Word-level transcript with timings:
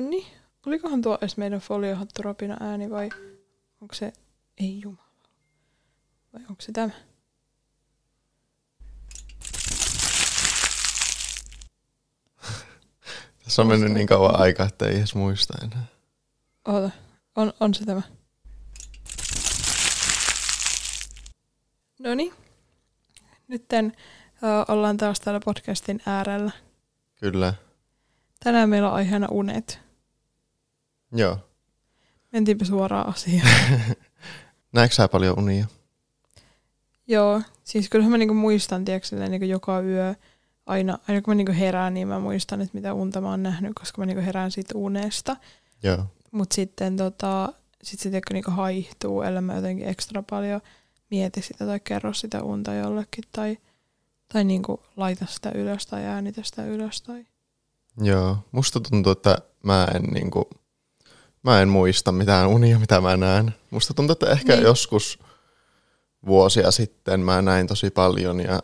No 0.00 0.08
niin. 0.08 0.26
Olikohan 0.66 1.02
tuo 1.02 1.18
edes 1.20 1.36
meidän 1.36 1.60
foliohatturopina 1.60 2.56
ääni 2.60 2.90
vai 2.90 3.08
onko 3.80 3.94
se... 3.94 4.12
Ei 4.58 4.80
jumala. 4.80 5.08
Vai 6.32 6.42
onko 6.50 6.62
se 6.62 6.72
tämä? 6.72 6.90
Tässä 13.44 13.62
on 13.62 13.68
mennyt 13.68 13.92
niin 13.92 14.06
kauan 14.06 14.40
aikaa, 14.40 14.66
että 14.66 14.86
ei 14.86 14.96
edes 14.96 15.14
muista 15.14 15.54
enää. 15.64 15.84
Oota. 16.68 16.90
On, 17.36 17.52
on 17.60 17.74
se 17.74 17.84
tämä. 17.84 18.02
No 21.98 22.14
niin. 22.14 22.32
Nytten 23.48 23.92
ö, 24.42 24.72
ollaan 24.72 24.96
taas 24.96 25.20
täällä 25.20 25.40
podcastin 25.44 26.00
äärellä. 26.06 26.50
Kyllä. 27.20 27.54
Tänään 28.44 28.68
meillä 28.68 28.88
on 28.88 28.94
aiheena 28.94 29.26
unet. 29.30 29.89
Joo. 31.12 31.38
Mentiinpä 32.32 32.64
suoraan 32.64 33.08
asiaan. 33.08 33.48
Näetkö 34.72 34.94
sä 34.94 35.08
paljon 35.08 35.38
unia? 35.38 35.66
Joo, 37.06 37.42
siis 37.64 37.88
kyllähän 37.88 38.10
mä 38.10 38.18
niinku 38.18 38.34
muistan, 38.34 38.84
tiedätkö, 38.84 39.28
niinku 39.28 39.46
joka 39.46 39.80
yö, 39.80 40.14
aina, 40.66 40.98
aina 41.08 41.22
kun 41.22 41.32
mä 41.32 41.34
niinku 41.34 41.52
herään, 41.52 41.94
niin 41.94 42.08
mä 42.08 42.18
muistan, 42.18 42.60
että 42.60 42.74
mitä 42.74 42.94
unta 42.94 43.20
mä 43.20 43.30
oon 43.30 43.42
nähnyt, 43.42 43.72
koska 43.74 44.02
mä 44.02 44.06
niinku 44.06 44.24
herään 44.24 44.50
siitä 44.50 44.78
unesta. 44.78 45.36
Joo. 45.82 46.04
Mutta 46.30 46.54
sitten 46.54 46.96
tota, 46.96 47.52
sit 47.82 48.00
se 48.00 48.10
tiedätkö, 48.10 48.34
niinku 48.34 48.50
haihtuu, 48.50 49.22
ellei 49.22 49.42
mä 49.42 49.54
jotenkin 49.54 49.88
ekstra 49.88 50.22
paljon 50.30 50.60
mieti 51.10 51.42
sitä 51.42 51.66
tai 51.66 51.80
kerro 51.80 52.12
sitä 52.12 52.42
unta 52.42 52.74
jollekin 52.74 53.24
tai, 53.32 53.58
tai 54.32 54.44
niinku 54.44 54.82
laita 54.96 55.26
sitä 55.28 55.50
ylös 55.54 55.86
tai 55.86 56.04
äänitä 56.04 56.40
sitä 56.44 56.64
ylös. 56.64 57.02
Tai... 57.02 57.26
Joo. 58.00 58.38
Musta 58.52 58.80
tuntuu, 58.80 59.12
että 59.12 59.38
mä 59.62 59.88
en 59.94 60.02
niinku, 60.02 60.50
mä 61.42 61.62
en 61.62 61.68
muista 61.68 62.12
mitään 62.12 62.48
unia, 62.48 62.78
mitä 62.78 63.00
mä 63.00 63.16
näen. 63.16 63.54
Musta 63.70 63.94
tuntuu, 63.94 64.12
että 64.12 64.30
ehkä 64.30 64.52
Niin. 64.52 64.64
joskus 64.64 65.18
vuosia 66.26 66.70
sitten 66.70 67.20
mä 67.20 67.42
näin 67.42 67.66
tosi 67.66 67.90
paljon 67.90 68.40
ja, 68.40 68.60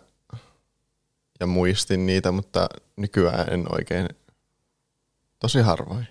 ja 1.40 1.46
muistin 1.46 2.06
niitä, 2.06 2.32
mutta 2.32 2.68
nykyään 2.96 3.52
en 3.52 3.66
oikein, 3.74 4.08
tosi 5.38 5.60
harvoin. 5.60 6.08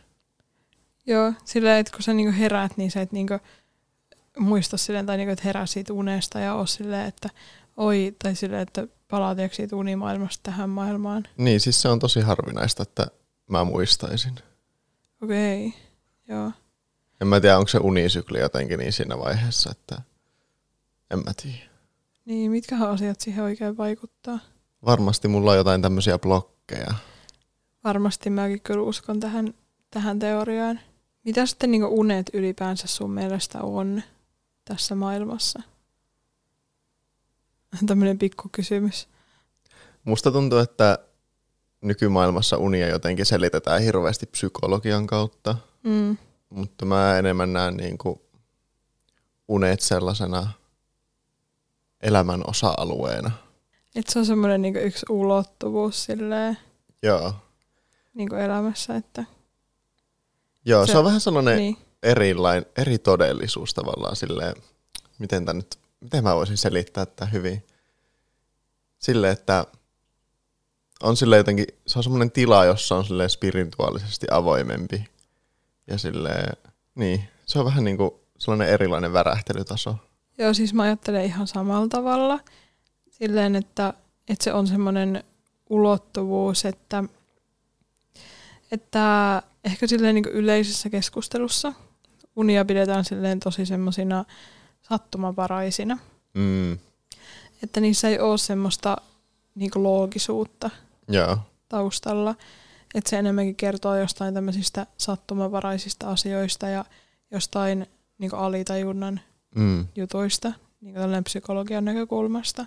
Joo, 1.08 1.34
silleen, 1.46 1.80
että 1.80 1.92
kun 1.92 2.04
sä 2.04 2.14
niinku 2.14 2.38
heräät, 2.40 2.78
niin 2.78 2.92
sä 2.92 3.02
et 3.02 3.12
niinku 3.12 3.40
muista 4.40 4.78
silleen, 4.78 5.06
tai 5.06 5.18
niinku, 5.18 5.32
että 5.32 5.44
herää 5.46 5.66
siitä 5.66 5.94
unesta 5.94 6.40
ja 6.40 6.54
oo 6.54 6.66
silleen, 6.66 7.06
että 7.06 7.30
oi, 7.78 8.16
tai 8.24 8.36
silleen, 8.36 8.62
että 8.62 8.88
palaa 9.08 9.36
tiedätkö, 9.36 9.56
siitä 9.56 9.76
unimaailmasta 9.76 10.40
tähän 10.44 10.70
maailmaan. 10.70 11.24
Niin, 11.38 11.60
siis 11.60 11.82
se 11.82 11.90
on 11.90 12.00
tosi 12.00 12.22
harvinaista, 12.22 12.84
että 12.84 13.08
mä 13.48 13.64
muistaisin. 13.64 14.36
Okei, 15.24 15.74
joo. 16.28 16.52
En 17.22 17.28
mä 17.28 17.40
tiedä, 17.40 17.58
onko 17.58 17.68
se 17.68 17.78
unisykli 17.78 18.40
jotenkin 18.40 18.80
niin 18.80 18.94
siinä 18.94 19.20
vaiheessa, 19.20 19.72
että 19.72 20.02
en 21.12 21.20
mä 21.20 21.32
tiedä. 21.42 21.70
Niin, 22.26 22.52
mitkähän 22.52 22.90
asiat 22.90 23.22
siihen 23.22 23.44
oikein 23.44 23.78
vaikuttaa? 23.78 24.40
Varmasti 24.86 25.28
mulla 25.28 25.52
on 25.52 25.58
jotain 25.58 25.82
tämmöisiä 25.82 26.20
blokkeja. 26.20 26.94
Varmasti 27.84 28.30
mäkin 28.30 28.62
kyllä 28.62 28.82
uskon 28.82 29.20
tähän, 29.20 29.54
tähän 29.92 30.20
teoriaan. 30.20 30.80
Mitä 31.26 31.46
sitten 31.46 31.72
niin 31.72 31.86
unet 31.86 32.30
ylipäänsä 32.34 32.88
sun 32.88 33.12
mielestä 33.12 33.62
on 33.62 34.04
tässä 34.66 34.96
maailmassa? 34.96 35.62
Tämmöinen 37.88 38.20
pikku 38.20 38.50
kysymys. 38.52 39.08
Musta 40.04 40.32
tuntuu, 40.32 40.60
että 40.60 41.00
nykymaailmassa 41.82 42.58
unia 42.58 42.88
jotenkin 42.88 43.26
selitetään 43.26 43.82
hirveästi 43.82 44.26
psykologian 44.26 45.08
kautta, 45.08 45.56
Mm. 45.86 46.18
mutta 46.50 46.86
mä 46.86 47.18
enemmän 47.18 47.54
näen 47.54 47.78
niin 47.78 47.98
kuin 47.98 48.22
unet 49.48 49.82
sellaisena 49.82 50.52
elämän 52.02 52.42
osa-alueena. 52.48 53.32
Et 53.96 54.08
se 54.08 54.20
on 54.20 54.26
semmoinen 54.26 54.62
niin 54.62 54.76
yksi 54.76 55.06
ulottuvuus 55.10 56.04
silleen, 56.04 56.58
Joo. 57.04 57.34
niin 58.14 58.36
elämässä, 58.36 58.96
että 58.96 59.26
Joo, 60.66 60.86
se, 60.86 60.92
Se- 60.92 60.98
on 60.98 61.06
vähän 61.06 61.22
sellainen 61.22 61.58
niin. 61.58 61.78
erilain, 62.04 62.66
eri 62.78 62.98
todellisuus 62.98 63.74
tavallaan 63.74 64.16
silleen, 64.16 64.56
miten, 65.20 65.46
tää 65.46 65.54
nyt, 65.54 65.80
miten 66.02 66.24
mä 66.24 66.36
voisin 66.36 66.58
selittää 66.58 67.06
tätä 67.06 67.26
hyvin. 67.26 67.64
Silleen, 69.00 69.34
että 69.34 69.66
on 71.04 71.18
sille 71.18 71.38
jotenkin, 71.38 71.66
se 71.88 72.00
on 72.00 72.04
semmoinen 72.04 72.32
tila, 72.32 72.66
jossa 72.66 72.96
on 72.96 73.06
silleen 73.06 73.30
spirituaalisesti 73.30 74.28
avoimempi. 74.32 75.06
Ja 75.88 75.98
silleen, 75.98 76.58
niin, 76.96 77.24
se 77.46 77.60
on 77.60 77.66
vähän 77.66 77.84
niin 77.84 77.98
kuin 77.98 78.12
sellainen 78.38 78.70
erilainen 78.70 79.14
värähtelytaso. 79.14 79.96
Joo, 80.38 80.54
siis 80.54 80.74
mä 80.74 80.84
ajattelen 80.84 81.26
ihan 81.26 81.48
samalla 81.48 81.88
tavalla. 81.88 82.40
Silleen, 83.10 83.56
että, 83.56 83.94
että 84.28 84.44
se 84.44 84.54
on 84.54 84.68
semmoinen 84.68 85.24
ulottuvuus, 85.70 86.66
että, 86.66 87.04
että 88.72 89.42
ehkä 89.64 89.88
silleen 89.88 90.16
niin 90.16 90.26
yleisessä 90.26 90.90
keskustelussa 90.90 91.74
unia 92.36 92.66
pidetään 92.66 93.06
silleen 93.06 93.40
tosi 93.40 93.66
semmoisina 93.66 94.26
sattumavaraisina. 94.82 95.98
Mm, 96.34 96.74
Että 97.64 97.80
niissä 97.82 98.10
ei 98.10 98.20
ole 98.20 98.38
semmoista 98.38 98.98
niin 99.56 99.72
loogisuutta 99.76 100.70
joo, 101.08 101.38
taustalla. 101.70 102.36
Että 102.94 103.10
se 103.10 103.20
enemmänkin 103.20 103.56
kertoo 103.56 103.96
jostain 103.96 104.34
tämmöisistä 104.34 104.88
sattumavaraisista 104.98 106.10
asioista 106.10 106.68
ja 106.68 106.86
jostain 107.32 107.88
niin 108.18 108.36
alitajunnan 108.36 109.20
mm, 109.56 109.88
jutuista 109.96 110.54
niin 110.82 110.94
tällainen 110.94 111.24
psykologian 111.24 111.86
näkökulmasta. 111.86 112.66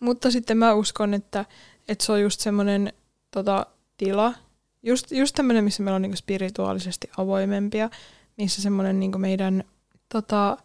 Mutta 0.00 0.30
sitten 0.30 0.58
mä 0.58 0.74
uskon, 0.74 1.14
että, 1.14 1.44
että 1.88 2.04
se 2.04 2.12
on 2.12 2.22
just 2.22 2.40
semmoinen 2.40 2.92
tota, 3.30 3.66
tila, 3.96 4.34
just, 4.82 5.12
just 5.12 5.34
tämmöinen, 5.34 5.64
missä 5.64 5.82
meillä 5.82 5.96
on 5.96 6.02
niin 6.02 6.16
spirituaalisesti 6.16 7.10
avoimempia, 7.16 7.90
missä 8.38 8.62
semmoinen 8.62 9.00
niin 9.00 9.20
meidän 9.20 9.64
tota, 10.08 10.56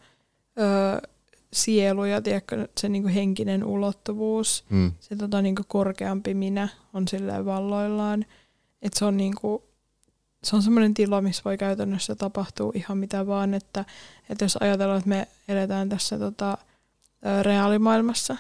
ö, 0.59 1.07
sielu 1.53 2.06
ja 2.06 2.22
tiedätkö, 2.22 2.67
se 2.78 2.90
niin 2.90 3.07
henkinen 3.07 3.63
ulottuvuus, 3.63 4.66
mm, 4.69 4.91
se 5.00 5.16
tota, 5.16 5.41
niin 5.41 5.56
korkeampi 5.67 6.34
minä 6.34 6.67
on 6.94 7.07
silleen 7.07 7.46
valloillaan. 7.46 8.25
Että 8.81 8.99
se 8.99 9.05
on 9.05 9.17
niin 9.17 9.35
kuin, 9.41 9.63
se 10.43 10.55
on 10.55 10.61
semmoinen 10.61 10.93
tila, 10.93 11.21
missä 11.21 11.41
voi 11.45 11.57
käytännössä 11.57 12.15
tapahtua 12.15 12.71
ihan 12.75 12.97
mitä 12.97 13.27
vaan, 13.27 13.53
että, 13.53 13.85
että 14.29 14.45
jos 14.45 14.57
ajatellaan, 14.57 14.97
että 14.97 15.09
me 15.09 15.27
eletään 15.47 15.89
tässä 15.89 16.19
tota, 16.19 16.57
reaalimaailmassa, 17.41 18.37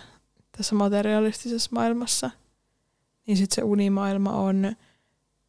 tässä 0.57 0.75
materialistisessa 0.75 1.69
maailmassa, 1.73 2.31
niin 3.27 3.37
sitten 3.37 3.55
se 3.55 3.63
unimaailma 3.63 4.31
on 4.31 4.75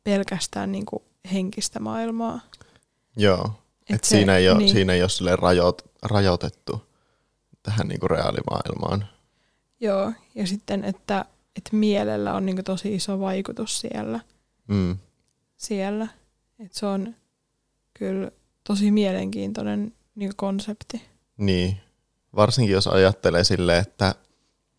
pelkästään 0.05 0.73
niin 0.73 0.87
kuin 0.87 1.03
henkistä 1.33 1.81
maailmaa. 1.81 2.41
joo. 3.17 3.51
Et 3.89 3.95
Et 3.95 4.05
siinä, 4.05 4.37
ei 4.37 4.49
ole, 4.49 4.59
niin. 4.59 4.71
siinä 4.71 4.93
ei 4.93 5.03
ole 5.03 5.37
rajoit, 5.37 5.83
rajoitettu 6.03 6.89
tähän 7.63 7.89
niin 7.89 8.01
kuin 8.01 8.11
reaalimaailmaan. 8.11 9.07
Joo, 9.81 10.13
ja 10.35 10.47
sitten, 10.47 10.85
että, 10.85 11.25
että 11.57 11.77
mielellä 11.77 12.35
on 12.35 12.47
niin 12.47 12.57
kuin 12.57 12.65
tosi 12.65 12.95
iso 12.95 13.21
vaikutus 13.21 13.81
siellä. 13.81 14.21
Mm, 14.69 14.97
siellä. 15.57 16.09
Et 16.59 16.73
se 16.73 16.87
on 16.87 17.15
kyllä 17.95 18.31
tosi 18.65 18.91
mielenkiintoinen 18.91 19.93
niin 20.15 20.37
konsepti. 20.37 21.03
Niin, 21.37 21.77
varsinkin 22.37 22.73
jos 22.73 22.87
ajattelee 22.87 23.45
sille, 23.45 23.79
että 23.79 24.15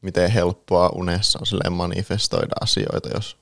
miten 0.01 0.31
helppoa 0.31 0.89
unessa 0.89 1.39
on 1.39 1.45
silleen 1.45 1.73
manifestoida 1.73 2.55
asioita, 2.61 3.09
jos 3.13 3.37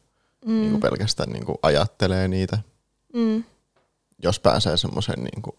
mm. 0.45 0.51
niin 0.51 0.71
kuin 0.71 0.81
pelkästään 0.81 1.29
niin 1.29 1.45
kuin 1.45 1.57
ajattelee 1.61 2.27
niitä. 2.27 2.57
Mm. 3.13 3.43
Jos 4.23 4.39
pääsee 4.39 4.77
semmoisen 4.77 5.23
niin 5.23 5.41
kuin 5.41 5.55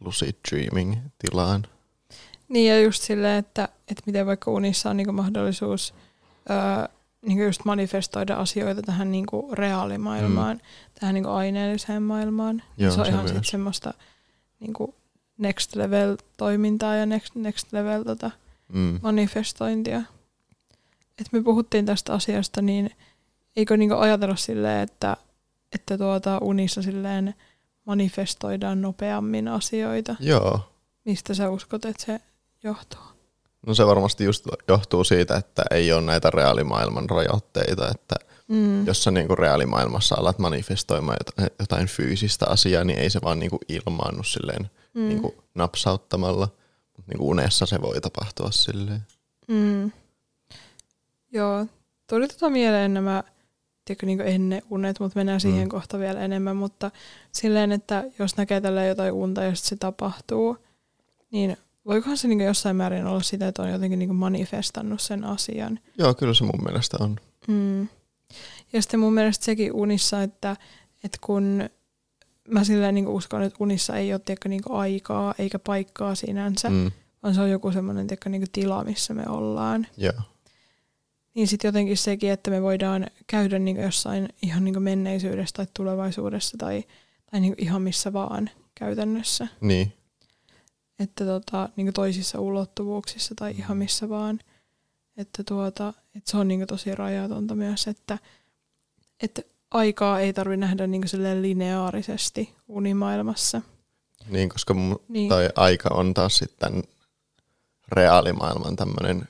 lucid 0.00 0.34
dreaming 0.50 0.96
tilaan. 1.18 1.66
Niin 2.48 2.68
ja 2.68 2.80
just 2.80 3.02
silleen, 3.02 3.38
että, 3.38 3.68
että 3.88 4.02
miten 4.06 4.26
vaikka 4.26 4.50
unissa 4.50 4.90
on 4.90 4.96
niin 4.96 5.14
mahdollisuus 5.14 5.94
öö, 6.50 6.95
niin 7.22 7.38
just 7.44 7.64
manifestoida 7.64 8.34
asioita 8.36 8.82
tähän 8.82 9.12
niin 9.12 9.26
reaalimaailmaan, 9.52 10.56
mm. 10.56 10.62
tähän 11.00 11.14
niin 11.14 11.26
aineelliseen 11.26 12.02
maailmaan. 12.02 12.62
Joo, 12.76 12.92
se 12.92 13.00
on 13.00 13.06
se 13.06 13.12
ihan 13.12 13.24
myös. 13.24 13.36
sit 13.36 13.44
semmoista 13.44 13.94
niin 14.60 14.72
next 15.38 15.76
level 15.76 16.16
toimintaa 16.36 16.94
ja 16.94 17.06
next, 17.06 17.34
next 17.34 17.72
level 17.72 18.02
tota, 18.02 18.30
Mm. 18.68 18.98
manifestointia. 19.02 20.02
Et 21.20 21.26
me 21.32 21.42
puhuttiin 21.42 21.86
tästä 21.86 22.12
asiasta, 22.12 22.62
niin 22.62 22.90
eikö 23.56 23.76
niinku 23.76 23.94
ajatella 23.94 24.36
silleen, 24.36 24.82
että, 24.82 25.16
että 25.72 25.98
tuota 25.98 26.38
unissa 26.38 26.82
silleen 26.82 27.34
manifestoidaan 27.84 28.82
nopeammin 28.82 29.48
asioita? 29.48 30.16
Joo, 30.20 30.60
Mistä 31.04 31.34
sä 31.34 31.50
uskot, 31.50 31.84
että 31.84 32.04
se 32.06 32.20
johtuu? 32.62 33.00
No 33.66 33.74
se 33.74 33.86
varmasti 33.86 34.24
just 34.24 34.46
johtuu 34.68 35.04
siitä, 35.04 35.36
että 35.36 35.62
ei 35.70 35.92
ole 35.92 36.02
näitä 36.02 36.30
reaalimaailman 36.30 37.10
rajoitteita, 37.10 37.88
että 37.90 38.14
Mm. 38.48 38.86
Jos 38.86 39.04
sä 39.04 39.10
niinku 39.10 39.34
reaalimaailmassa 39.36 40.14
alat 40.18 40.38
manifestoimaan 40.38 41.16
jotain, 41.60 41.86
fyysistä 41.86 42.46
asiaa, 42.48 42.84
niin 42.84 42.98
ei 42.98 43.10
se 43.10 43.20
vaan 43.24 43.38
niinku 43.38 43.58
ilmaannu 43.68 44.22
silleen 44.22 44.70
Mm. 44.94 45.08
niinku 45.08 45.34
napsauttamalla. 45.54 46.48
Mutta 46.96 47.12
niinku 47.12 47.28
unessa 47.28 47.66
se 47.66 47.82
voi 47.82 48.00
tapahtua 48.00 48.50
silleen. 48.50 49.02
Mm. 49.48 49.90
Joo, 51.32 51.66
tuli 52.10 52.28
tota 52.28 52.50
mieleen 52.50 52.94
nämä 52.94 53.24
tiedätkö, 53.84 54.06
niin 54.06 54.20
ennen 54.20 54.62
unet, 54.70 55.00
mutta 55.00 55.18
mennään 55.18 55.40
siihen 55.40 55.62
Mm. 55.64 55.68
kohta 55.68 55.98
vielä 55.98 56.20
enemmän, 56.20 56.56
mutta 56.56 56.90
silleen, 57.32 57.72
että 57.72 58.04
jos 58.18 58.36
näkee 58.36 58.60
tällä 58.60 58.84
jotain 58.84 59.12
unta 59.12 59.42
ja 59.42 59.54
se 59.54 59.76
tapahtuu, 59.76 60.56
niin 61.30 61.56
voikohan 61.86 62.16
se 62.16 62.28
niin 62.28 62.40
jossain 62.40 62.76
määrin 62.76 63.06
olla 63.06 63.22
sitä, 63.22 63.48
että 63.48 63.62
on 63.62 63.70
jotenkin 63.70 63.98
niin 63.98 64.14
manifestannut 64.14 65.00
sen 65.00 65.24
asian. 65.24 65.78
Joo, 65.98 66.14
kyllä 66.14 66.34
se 66.34 66.44
mun 66.44 66.64
mielestä 66.64 66.96
on. 67.00 67.16
Mm. 67.48 67.88
Ja 68.72 68.82
sitten 68.82 69.00
mun 69.00 69.14
mielestä 69.14 69.44
sekin 69.44 69.72
unissa, 69.72 70.22
että, 70.22 70.56
että 71.04 71.18
kun 71.20 71.68
mä 72.48 72.64
silleen 72.64 72.94
niin 72.94 73.08
uskon, 73.08 73.42
että 73.42 73.56
unissa 73.60 73.96
ei 73.96 74.12
ole 74.12 74.20
tiedätkö, 74.24 74.48
niin 74.48 74.62
aikaa 74.68 75.34
eikä 75.38 75.58
paikkaa 75.58 76.14
sinänsä, 76.14 76.70
mm. 76.70 76.90
Vaan 77.22 77.34
se 77.34 77.40
on 77.40 77.50
joku 77.50 77.72
semmoinen 77.72 78.06
tiedätkö, 78.06 78.28
niin 78.28 78.44
tila, 78.52 78.84
missä 78.84 79.14
me 79.14 79.22
ollaan. 79.28 79.86
Joo. 79.96 80.12
Niin 81.34 81.48
sitten 81.48 81.68
jotenkin 81.68 81.96
sekin, 81.96 82.30
että 82.30 82.50
me 82.50 82.62
voidaan 82.62 83.06
käydä 83.26 83.58
niin 83.58 83.76
jossain 83.76 84.28
ihan 84.42 84.64
niin 84.64 84.82
menneisyydessä 84.82 85.54
tai 85.56 85.66
tulevaisuudessa 85.74 86.56
tai, 86.58 86.84
tai 87.30 87.40
niin 87.40 87.54
ihan 87.58 87.82
missä 87.82 88.12
vaan 88.12 88.50
käytännössä. 88.74 89.48
Niin. 89.60 89.92
Että 90.98 91.24
tota, 91.24 91.68
niin 91.76 91.92
toisissa 91.92 92.40
ulottuvuuksissa 92.40 93.34
tai 93.34 93.50
ihan 93.50 93.76
missä 93.76 94.08
vaan. 94.08 94.40
Että, 95.16 95.44
tuota, 95.44 95.88
että 95.88 96.30
se 96.30 96.36
on 96.36 96.48
niin 96.48 96.66
tosi 96.66 96.94
rajatonta 96.94 97.54
myös, 97.54 97.86
että, 97.86 98.18
että 99.22 99.42
aikaa 99.70 100.20
ei 100.20 100.32
tarvitse 100.32 100.56
nähdä 100.60 100.86
niin 100.86 101.02
lineaarisesti 101.40 102.54
unimaailmassa. 102.68 103.62
Niin, 104.28 104.48
koska 104.48 104.74
Niin, 105.08 105.28
toi 105.28 105.48
aika 105.56 105.88
on 105.94 106.14
taas 106.14 106.38
sitten 106.38 106.82
reaalimaailman 107.88 108.76
tämmöinen, 108.76 109.28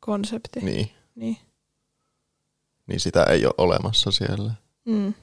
konsepti. 0.00 0.60
niin, 0.60 0.90
Niin. 1.14 1.38
niin 2.86 3.00
sitä 3.00 3.24
ei 3.24 3.46
ole 3.46 3.54
olemassa 3.58 4.10
siellä. 4.10 4.52
Mm. 4.84 5.14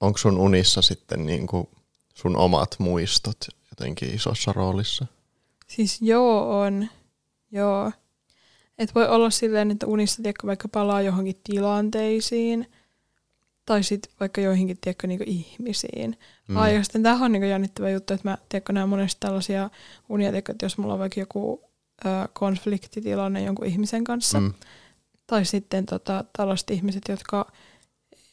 Onko 0.00 0.18
sun 0.18 0.38
unissa 0.38 0.82
sitten 0.82 1.26
niinku 1.26 1.68
sun 2.14 2.36
omat 2.36 2.76
muistot 2.78 3.36
jotenkin 3.78 4.14
isossa 4.14 4.52
roolissa? 4.52 5.06
Siis 5.66 6.02
joo 6.02 6.60
on. 6.60 6.88
Joo. 7.52 7.92
Et 8.78 8.94
voi 8.94 9.08
olla 9.08 9.30
silleen, 9.30 9.70
että 9.70 9.86
unissa 9.86 10.22
tiedätkö, 10.22 10.46
vaikka 10.46 10.68
palaa 10.68 11.02
johonkin 11.02 11.40
tilanteisiin 11.44 12.66
tai 13.66 13.82
sitten 13.82 14.12
vaikka 14.20 14.40
joihinkin 14.40 14.78
tiedätkö, 14.80 15.06
niinku 15.06 15.24
ihmisiin. 15.26 16.18
Mm. 16.48 16.56
Ai, 16.56 16.74
ja 16.74 16.82
sitten 16.82 17.02
tämähän 17.02 17.24
on 17.24 17.32
niinku 17.32 17.46
jännittävä 17.46 17.90
juttu, 17.90 18.14
että 18.14 18.28
mä 18.28 18.38
tiedätkö, 18.48 18.72
näen 18.72 18.88
monesti 18.88 19.20
tällaisia 19.20 19.70
unia, 20.08 20.30
tiedätkö, 20.30 20.52
että 20.52 20.64
jos 20.66 20.78
mulla 20.78 20.92
on 20.92 21.00
vaikka 21.00 21.20
joku 21.20 21.62
ö, 22.04 22.08
konfliktitilanne 22.32 23.42
jonkun 23.42 23.66
ihmisen 23.66 24.04
kanssa, 24.04 24.40
mm. 24.40 24.46
Mm. 24.46 24.54
tai 25.26 25.44
sitten 25.44 25.86
tota, 25.86 26.24
tällaiset 26.36 26.70
ihmiset, 26.70 27.02
jotka 27.08 27.52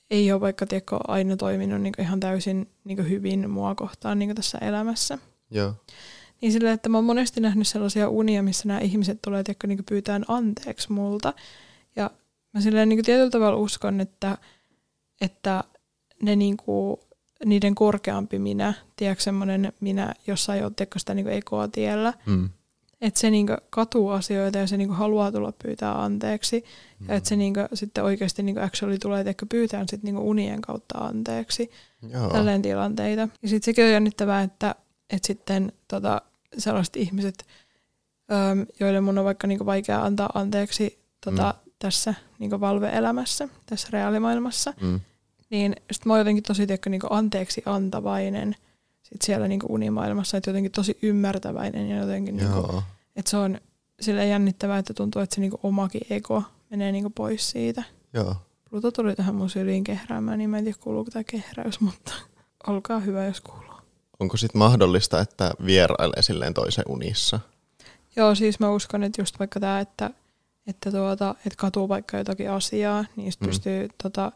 ei 0.09 0.31
ole 0.31 0.41
vaikka 0.41 0.65
tiedätkö, 0.65 0.97
aina 1.07 1.37
toiminut 1.37 1.81
niinku 1.81 2.01
ihan 2.01 2.19
täysin 2.19 2.69
niinku 2.83 3.03
hyvin 3.03 3.49
mua 3.49 3.75
kohtaan 3.75 4.19
niinku 4.19 4.35
tässä 4.35 4.57
elämässä. 4.57 5.17
Joo. 5.55 5.73
Niin 6.41 6.51
sillä, 6.51 6.71
että 6.71 6.89
mä 6.89 6.97
oon 6.97 7.05
monesti 7.05 7.41
nähnyt 7.41 7.67
sellaisia 7.67 8.09
unia, 8.09 8.43
missä 8.43 8.67
nämä 8.67 8.79
ihmiset 8.79 9.19
tulee 9.21 9.43
tiedätkö, 9.43 9.67
niin 9.67 9.85
pyytään 9.89 10.25
anteeksi 10.27 10.91
multa. 10.91 11.33
Ja 11.95 12.11
mä 12.53 12.61
silleen 12.61 12.89
niin 12.89 13.05
tietyllä 13.05 13.29
tavalla 13.29 13.57
uskon, 13.57 14.01
että, 14.01 14.37
että 15.21 15.63
ne 16.21 16.35
niin 16.35 16.57
kuin, 16.57 16.97
niiden 17.45 17.75
korkeampi 17.75 18.39
minä, 18.39 18.73
tiedätkö 18.95 19.23
semmoinen 19.23 19.73
minä, 19.79 20.13
jossa 20.27 20.55
ei 20.55 20.63
ole 20.63 20.71
tiedätkö, 20.75 20.99
sitä 20.99 21.13
niin 21.13 21.27
ekoa 21.27 21.67
tiellä, 21.67 22.13
Mm. 22.25 22.49
että 23.01 23.19
se 23.19 23.29
niin 23.29 23.47
katuu 23.69 24.09
asioita 24.09 24.57
ja 24.57 24.67
se 24.67 24.77
niin 24.77 24.91
haluaa 24.91 25.31
tulla 25.31 25.53
pyytää 25.63 26.03
anteeksi. 26.03 26.63
Mm. 26.99 27.09
Ja 27.09 27.15
että 27.15 27.29
se 27.29 27.35
niin 27.35 27.53
sitten 27.73 28.03
oikeasti 28.03 28.43
niin 28.43 28.59
actually 28.59 28.97
tulee 28.97 29.23
tiedätkö, 29.23 29.45
pyytään 29.49 29.87
sit 29.89 30.03
niin 30.03 30.17
unien 30.17 30.61
kautta 30.61 30.97
anteeksi 30.97 31.71
Joo. 32.09 32.29
tälleen 32.29 32.61
tilanteita. 32.61 33.21
Ja 33.41 33.49
sitten 33.49 33.65
sekin 33.65 33.85
on 33.85 33.91
jännittävää, 33.91 34.41
että, 34.41 34.75
että 35.09 35.27
sitten 35.27 35.71
tota, 35.87 36.21
sellaiset 36.57 36.95
ihmiset, 36.95 37.45
äm, 38.31 38.65
joille 38.79 39.01
mun 39.01 39.17
on 39.17 39.25
vaikka 39.25 39.47
niinku 39.47 39.65
vaikea 39.65 40.03
antaa 40.03 40.29
anteeksi 40.33 40.99
tota, 41.25 41.55
mm. 41.65 41.71
tässä 41.79 42.13
niinku 42.39 42.59
valve-elämässä, 42.59 43.47
tässä 43.65 43.87
reaalimaailmassa, 43.91 44.73
Mm. 44.81 44.99
niin 45.49 45.75
sitten 45.91 46.09
mä 46.09 46.13
oon 46.13 46.19
jotenkin 46.19 46.43
tosi 46.43 46.67
tiedätkö, 46.67 46.89
niinku 46.89 47.07
anteeksi 47.09 47.63
antavainen 47.65 48.55
sit 49.03 49.21
siellä 49.21 49.47
niinku 49.47 49.65
unimaailmassa, 49.69 50.37
että 50.37 50.49
jotenkin 50.49 50.71
tosi 50.71 50.97
ymmärtäväinen 51.01 51.89
ja 51.89 51.97
jotenkin, 51.97 52.37
niinku, 52.37 52.83
että 53.15 53.31
se 53.31 53.37
on 53.37 53.59
sille 54.01 54.27
jännittävää, 54.27 54.77
että 54.77 54.93
tuntuu, 54.93 55.21
että 55.21 55.35
se 55.35 55.41
niinku 55.41 55.59
omakin 55.63 56.01
ego 56.09 56.43
menee 56.69 56.91
niinku 56.91 57.09
pois 57.09 57.49
siitä. 57.49 57.83
Joo. 58.13 58.35
Pluto 58.69 58.91
tuli 58.91 59.15
tähän 59.15 59.35
mun 59.35 59.49
syliin 59.49 59.83
kehräämään, 59.83 60.37
niin 60.37 60.49
mä 60.49 60.57
en 60.57 60.63
tiedä 60.63 60.77
kuuluuko 60.81 61.11
tämä 61.11 61.23
kehräys, 61.23 61.79
mutta 61.79 62.11
olkaa 62.67 62.99
hyvä, 62.99 63.25
jos 63.25 63.41
kuuluu. 63.41 63.74
Onko 64.19 64.37
sitten 64.37 64.59
mahdollista, 64.59 65.19
että 65.21 65.51
vierailee 65.65 66.21
silleen 66.21 66.53
toisen 66.53 66.85
unissa? 66.87 67.39
Joo, 68.15 68.35
siis 68.35 68.59
mä 68.59 68.69
uskon, 68.71 69.03
että 69.03 69.21
just 69.21 69.39
vaikka 69.39 69.59
tämä, 69.59 69.79
että, 69.79 70.09
että, 70.67 70.91
tuota, 70.91 71.35
että 71.37 71.57
katuu 71.57 71.89
vaikka 71.89 72.17
jotakin 72.17 72.51
asiaa, 72.51 73.05
niin 73.15 73.31
sit 73.31 73.41
Mm. 73.41 73.47
pystyy 73.47 73.89
tota, 74.03 74.31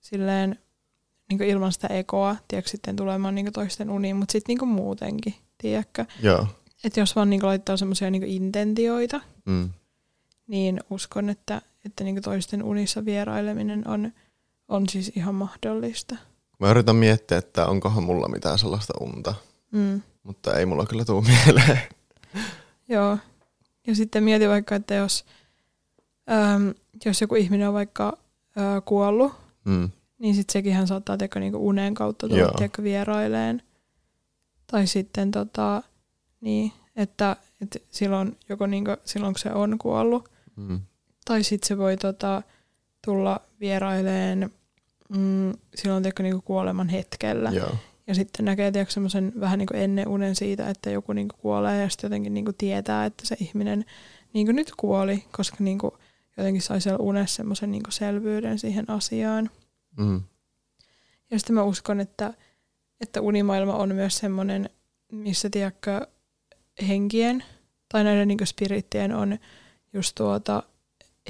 silleen 0.00 0.58
niin 1.30 1.42
ilman 1.42 1.72
sitä 1.72 1.86
ekoa, 1.88 2.36
tiedätkö, 2.48 2.70
sitten 2.70 2.96
tulemaan 2.96 3.34
niin 3.34 3.52
toisten 3.52 3.90
uniin, 3.90 4.16
mutta 4.16 4.32
sitten 4.32 4.56
niin 4.56 4.68
muutenkin, 4.68 5.34
tiedätkö. 5.58 6.04
Joo. 6.22 6.46
Että 6.84 7.00
jos 7.00 7.16
vaan 7.16 7.30
niin 7.30 7.46
laittaa 7.46 7.76
semmoisia 7.76 8.10
niin 8.10 8.24
intentioita, 8.24 9.20
Mm. 9.44 9.70
niin 10.46 10.80
uskon, 10.90 11.30
että, 11.30 11.62
että 11.84 12.04
niin 12.04 12.22
toisten 12.22 12.62
unissa 12.62 13.04
vieraileminen 13.04 13.88
on, 13.88 14.12
on 14.68 14.88
siis 14.88 15.12
ihan 15.16 15.34
mahdollista. 15.34 16.16
Mä 16.62 16.70
yritän 16.70 16.96
miettiä, 16.96 17.38
että 17.38 17.66
onkohan 17.66 18.02
mulla 18.02 18.28
mitään 18.28 18.58
sellaista 18.58 18.92
unta, 19.00 19.34
Mm. 19.70 20.02
mutta 20.22 20.54
ei 20.54 20.66
mulla 20.66 20.86
kyllä 20.86 21.04
tuu 21.04 21.22
mieleen. 21.22 21.78
Joo. 22.88 23.18
Ja 23.86 23.94
sitten 23.94 24.24
mieti 24.24 24.48
vaikka, 24.48 24.74
että 24.74 24.94
jos, 24.94 25.24
äm, 26.30 26.74
jos 27.04 27.20
joku 27.20 27.34
ihminen 27.34 27.68
on 27.68 27.74
vaikka 27.74 28.18
ää, 28.56 28.80
kuollut, 28.80 29.32
Mm. 29.64 29.90
niin 30.18 30.34
sitten 30.34 30.52
sekin 30.52 30.74
hän 30.74 30.86
saattaa 30.86 31.16
teko 31.16 31.38
niinku 31.38 31.68
unen 31.68 31.94
kautta 31.94 32.28
tulla 32.28 32.52
tiedätkö, 32.56 32.82
vieraileen. 32.82 33.62
Tai 34.66 34.86
sitten 34.86 35.30
tota, 35.30 35.82
niin, 36.40 36.72
että, 36.96 37.36
että 37.60 37.78
silloin, 37.90 38.36
joko 38.48 38.66
niinku, 38.66 38.90
silloin 39.04 39.34
kun 39.34 39.40
se 39.40 39.52
on 39.52 39.78
kuollut, 39.78 40.28
Mm. 40.56 40.80
tai 41.24 41.42
sitten 41.42 41.68
se 41.68 41.78
voi 41.78 41.96
tota, 41.96 42.42
tulla 43.04 43.40
vieraileen 43.60 44.50
mm, 45.16 45.52
silloin 45.74 46.02
tiedätkö, 46.02 46.22
niinku 46.22 46.42
kuoleman 46.42 46.88
hetkellä. 46.88 47.50
Joo. 47.50 47.76
Ja 48.06 48.14
sitten 48.14 48.44
näkee 48.44 48.72
tiedätkö, 48.72 48.92
semmoisen 48.92 49.32
vähän 49.40 49.58
niin 49.58 49.68
ennen 49.74 50.08
unen 50.08 50.34
siitä, 50.34 50.70
että 50.70 50.90
joku 50.90 51.12
niin 51.12 51.28
kuolee 51.28 51.82
ja 51.82 51.88
sitten 51.88 52.08
jotenkin 52.08 52.34
niin 52.34 52.54
tietää, 52.58 53.04
että 53.04 53.26
se 53.26 53.36
ihminen 53.40 53.84
niin 54.32 54.56
nyt 54.56 54.72
kuoli, 54.76 55.24
koska 55.32 55.56
niin 55.60 55.78
jotenkin 56.36 56.62
sai 56.62 56.80
siellä 56.80 56.98
unessa 56.98 57.36
semmoisen 57.36 57.70
niin 57.70 57.82
selvyyden 57.88 58.58
siihen 58.58 58.90
asiaan. 58.90 59.50
Mm. 59.96 60.22
Ja 61.30 61.38
sitten 61.38 61.54
mä 61.54 61.62
uskon, 61.62 62.00
että, 62.00 62.34
että 63.00 63.20
unimaailma 63.20 63.74
on 63.74 63.94
myös 63.94 64.18
semmoinen, 64.18 64.70
missä 65.12 65.50
tiedätkö, 65.50 66.06
henkien 66.88 67.44
tai 67.88 68.04
näiden 68.04 68.28
niin 68.28 68.46
spirittien 68.46 69.14
on 69.14 69.38
just 69.92 70.14
tuota, 70.14 70.62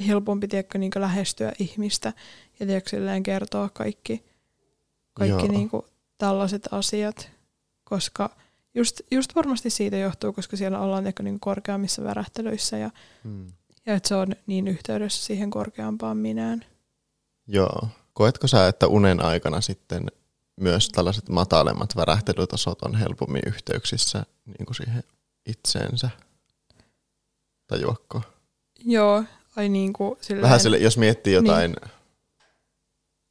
helpompi 0.07 0.47
tiedätkö, 0.47 0.77
niin 0.77 0.91
lähestyä 0.95 1.51
ihmistä 1.59 2.13
ja 2.63 2.67
tiedätkö, 2.67 2.89
silleen 2.89 3.23
kertoa 3.23 3.69
kaikki, 3.69 4.23
kaikki 5.13 5.45
Joo. 5.45 5.51
niin 5.51 5.69
kuin, 5.69 5.85
tällaiset 6.17 6.67
asiat, 6.71 7.29
koska 7.83 8.29
just, 8.73 9.01
just 9.11 9.35
varmasti 9.35 9.69
siitä 9.69 9.97
johtuu, 9.97 10.33
koska 10.33 10.57
siellä 10.57 10.79
ollaan 10.79 11.03
tiedätkö, 11.03 11.23
niin 11.23 11.39
korkeammissa 11.39 12.03
värähtelyissä 12.03 12.77
ja, 12.77 12.91
Mm. 13.23 13.47
ja 13.85 13.95
että 13.95 14.09
se 14.09 14.15
on 14.15 14.35
niin 14.47 14.67
yhteydessä 14.67 15.25
siihen 15.25 15.49
korkeampaan 15.49 16.17
minään. 16.17 16.65
Joo. 17.47 17.87
Koetko 18.13 18.47
sä, 18.47 18.67
että 18.67 18.87
unen 18.87 19.25
aikana 19.25 19.61
sitten 19.61 20.05
myös 20.59 20.89
tällaiset 20.89 21.29
matalemmat 21.29 21.95
värähtelytasot 21.95 22.81
on 22.81 22.95
helpommin 22.95 23.41
yhteyksissä 23.47 24.25
niin 24.45 24.65
kuin 24.65 24.75
siihen 24.75 25.03
itseensä? 25.45 26.09
Tajuakko? 27.67 28.21
Joo, 28.85 29.23
ai 29.55 29.69
niin 29.69 29.93
kuin 29.93 30.17
silleen, 30.21 30.43
Vähän 30.43 30.59
sille, 30.59 30.77
jos 30.77 30.97
miettii 30.97 31.33
jotain 31.33 31.71
niin. 31.71 31.91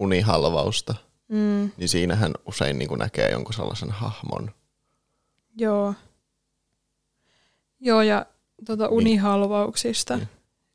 Unihalvausta, 0.02 0.94
mm, 1.28 1.70
niin 1.76 1.88
siinähän 1.88 2.32
usein 2.46 2.78
niin 2.78 2.88
kuin 2.88 2.98
näkee 2.98 3.30
jonkun 3.30 3.54
sellaisen 3.54 3.90
hahmon. 3.90 4.50
Joo. 5.58 5.94
Joo, 7.80 8.02
ja 8.02 8.26
tuota 8.66 8.84
Niin. 8.84 8.92
unihalvauksista, 8.92 10.16
Niin. 10.16 10.28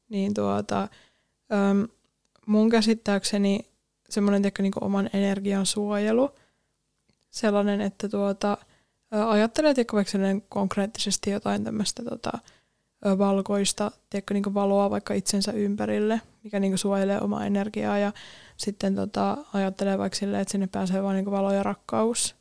niin, 0.09 0.33
tuota, 0.33 0.81
äm, 0.81 1.87
mun 2.45 2.69
käsittääkseni 2.69 3.59
semmoinen 4.09 4.41
tiedätkö, 4.41 4.63
niin 4.63 4.73
oman 4.81 5.09
energian 5.13 5.65
suojelu, 5.65 6.29
sellainen, 7.29 7.81
että 7.81 8.09
tuota, 8.09 8.57
ajattelee 9.27 9.73
tiedätkö, 9.73 9.95
vaikka 9.95 10.17
konkreettisesti 10.49 11.29
jotain 11.29 11.63
tämmöistä 11.63 12.03
tota, 12.03 12.31
valkoista 13.17 13.91
tiedätkö, 14.09 14.33
niin 14.33 14.53
valoa 14.53 14.89
vaikka 14.89 15.13
itsensä 15.13 15.51
ympärille, 15.51 16.21
mikä 16.43 16.59
niin 16.59 16.77
suojelee 16.77 17.21
omaa 17.21 17.45
energiaa 17.45 17.97
ja 17.97 18.11
sitten 18.57 18.95
tota, 18.95 19.37
ajattelee 19.53 19.97
vaikka 19.97 20.17
silleen, 20.17 20.41
että 20.41 20.51
sinne 20.51 20.67
pääsee 20.67 21.03
vain 21.03 21.15
niin 21.15 21.31
valo 21.31 21.51
ja 21.51 21.63
rakkaus. 21.63 22.35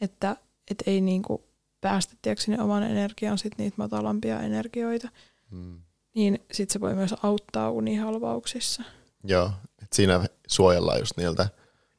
Että 0.00 0.36
et 0.70 0.82
ei 0.86 1.00
niin 1.00 1.22
kuin 1.22 1.42
päästä 1.80 2.14
tiedätkö, 2.22 2.44
sinne 2.44 2.62
oman 2.62 2.82
energiaan 2.82 3.38
sit 3.38 3.58
niitä 3.58 3.74
matalampia 3.78 4.40
energioita. 4.40 5.08
Hmm. 5.50 5.80
Niin 6.14 6.38
sitten 6.52 6.72
se 6.72 6.80
voi 6.80 6.94
myös 6.94 7.14
auttaa 7.22 7.70
unihalvauksissa. 7.70 8.82
Joo, 9.24 9.50
että 9.82 9.96
siinä 9.96 10.24
suojellaan 10.46 10.98
just 10.98 11.16
niiltä 11.16 11.48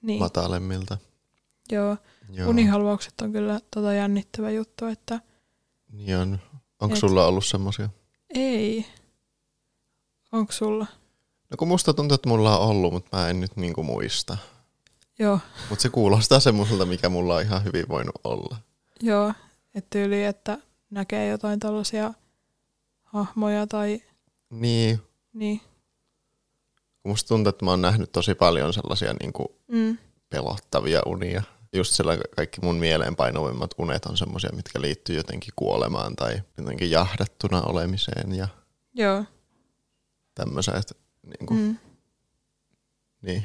niin. 0.01 0.19
matalemmilta. 0.19 0.97
Joo. 1.71 1.97
Joo. 2.31 2.49
unihalvaukset 2.49 3.21
on 3.21 3.31
kyllä 3.31 3.59
tota 3.75 3.93
jännittävä 3.93 4.51
juttu, 4.51 4.85
että... 4.85 5.19
Niin 5.91 6.17
on. 6.17 6.39
Onko 6.79 6.93
et... 6.93 6.99
sulla 6.99 7.25
ollut 7.25 7.45
semmosia? 7.45 7.89
Ei. 8.29 8.85
Onko 10.31 10.51
sulla? 10.51 10.85
No 11.49 11.57
kun 11.57 11.67
musta 11.67 11.93
tuntuu, 11.93 12.15
että 12.15 12.29
mulla 12.29 12.57
on 12.59 12.67
ollut, 12.67 12.93
mutta 12.93 13.17
mä 13.17 13.29
en 13.29 13.39
nyt 13.39 13.55
niinku 13.55 13.83
muista. 13.83 14.37
Joo. 15.19 15.39
Mutta 15.69 15.81
se 15.81 15.89
kuulostaa 15.89 16.39
semmoiselta, 16.39 16.85
mikä 16.85 17.09
mulla 17.09 17.35
on 17.35 17.41
ihan 17.41 17.63
hyvin 17.63 17.89
voinut 17.89 18.15
olla. 18.23 18.57
Joo, 19.01 19.33
että 19.75 19.87
tyyli, 19.89 20.23
että 20.23 20.57
näkee 20.89 21.27
jotain 21.27 21.59
tällaisia 21.59 22.13
hahmoja 23.03 23.67
tai... 23.67 24.01
Niin. 24.49 24.99
Niin. 25.33 25.61
Musta 27.03 27.27
tuntuu, 27.27 27.49
että 27.49 27.65
mä 27.65 27.71
oon 27.71 27.81
nähnyt 27.81 28.11
tosi 28.11 28.35
paljon 28.35 28.73
sellaisia 28.73 29.13
niinku 29.13 29.55
mm. 29.67 29.97
pelottavia 30.29 31.01
unia 31.05 31.43
just 31.73 31.93
sillä 31.93 32.17
kaikki 32.35 32.61
mun 32.61 32.75
mieleenpainuvimmat 32.75 33.71
unet 33.77 34.05
on 34.05 34.17
semmoisia, 34.17 34.49
mitkä 34.55 34.81
liittyy 34.81 35.15
jotenkin 35.15 35.53
kuolemaan 35.55 36.15
tai 36.15 36.41
jotenkin 36.57 36.91
jahdattuna 36.91 37.61
olemiseen 37.61 38.35
ja 38.35 38.47
Joo. 38.93 39.25
tämmöiset. 40.35 40.97
Niin, 41.23 41.45
kuin, 41.47 41.59
mm. 41.59 41.77
niin. 43.21 43.43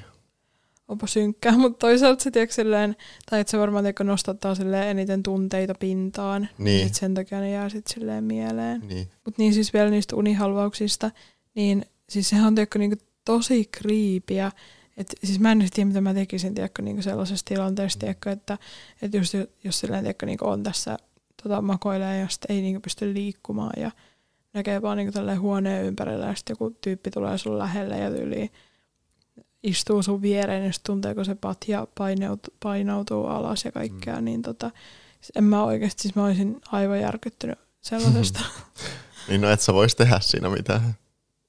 Onpa 0.88 1.06
synkkää, 1.06 1.58
mutta 1.58 1.78
toisaalta 1.78 2.22
se 2.22 2.30
tiedätkö, 2.30 2.54
silleen, 2.54 2.96
tai 3.30 3.40
että 3.40 3.50
se 3.50 3.58
varmaan 3.58 3.84
tiedätkö, 3.84 4.04
nostattaa 4.04 4.54
silleen 4.54 4.88
eniten 4.88 5.22
tunteita 5.22 5.74
pintaan, 5.74 6.48
niin. 6.58 6.64
niin 6.64 6.94
sen 6.94 7.14
takia 7.14 7.40
ne 7.40 7.50
jää 7.50 7.68
sitten 7.68 7.94
silleen 7.94 8.24
mieleen. 8.24 8.80
Niin. 8.80 9.08
Mutta 9.24 9.42
niin 9.42 9.54
siis 9.54 9.72
vielä 9.72 9.90
niistä 9.90 10.16
unihalvauksista, 10.16 11.10
niin 11.54 11.86
siis 12.08 12.28
sehän 12.28 12.46
on 12.46 12.54
tiedätkö, 12.54 12.78
niin 12.78 12.98
tosi 13.24 13.64
kriipiä, 13.64 14.52
et, 14.96 15.14
siis 15.24 15.40
mä 15.40 15.52
en 15.52 15.68
tiedä, 15.74 15.88
mitä 15.88 16.00
mä 16.00 16.14
tekisin 16.14 16.54
tiedätkö, 16.54 16.82
niin 16.82 17.02
sellaisessa 17.02 17.46
tilanteessa, 17.48 17.98
tiedätkö, 17.98 18.30
että, 18.30 18.58
että 19.02 19.16
just, 19.16 19.34
jos 19.64 19.80
silleen, 19.80 20.02
tiedätkö, 20.04 20.26
niin 20.26 20.44
on 20.44 20.62
tässä 20.62 20.98
tota, 21.42 21.62
makoilee 21.62 22.18
ja 22.18 22.28
sitten 22.28 22.56
ei 22.56 22.62
niin 22.62 22.82
pysty 22.82 23.14
liikkumaan 23.14 23.72
ja 23.76 23.90
näkee 24.52 24.82
vaan 24.82 24.96
niin 24.96 25.40
huoneen 25.40 25.84
ympärillä 25.84 26.26
ja 26.26 26.34
sitten 26.34 26.52
joku 26.52 26.70
tyyppi 26.80 27.10
tulee 27.10 27.38
sun 27.38 27.58
lähelle 27.58 27.98
ja 27.98 28.08
yli 28.08 28.50
istuu 29.62 30.02
sun 30.02 30.22
viereen 30.22 30.64
ja 30.64 30.72
sitten 30.72 30.92
tuntee, 30.92 31.14
kun 31.14 31.24
se 31.24 31.34
patja 31.34 31.86
painautuu, 31.94 32.54
painautuu 32.62 33.26
alas 33.26 33.64
ja 33.64 33.72
kaikkea, 33.72 34.16
mm. 34.16 34.24
niin 34.24 34.42
tota, 34.42 34.70
siis 35.20 35.32
en 35.36 35.44
mä 35.44 35.64
oikeasti, 35.64 36.02
siis 36.02 36.14
mä 36.14 36.24
olisin 36.24 36.60
aivan 36.72 37.00
järkyttynyt 37.00 37.58
sellaisesta. 37.80 38.40
niin 39.28 39.40
no 39.40 39.50
et 39.50 39.60
sä 39.60 39.74
vois 39.74 39.94
tehdä 39.94 40.20
siinä 40.20 40.50
mitään. 40.50 40.94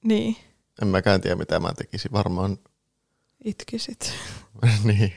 Niin. 0.04 0.36
En 0.82 0.88
mäkään 0.88 1.20
tiedä, 1.20 1.36
mitä 1.36 1.60
mä 1.60 1.72
tekisin. 1.74 2.12
Varmaan 2.12 2.58
itkisit. 3.46 4.12
niin, 4.84 5.12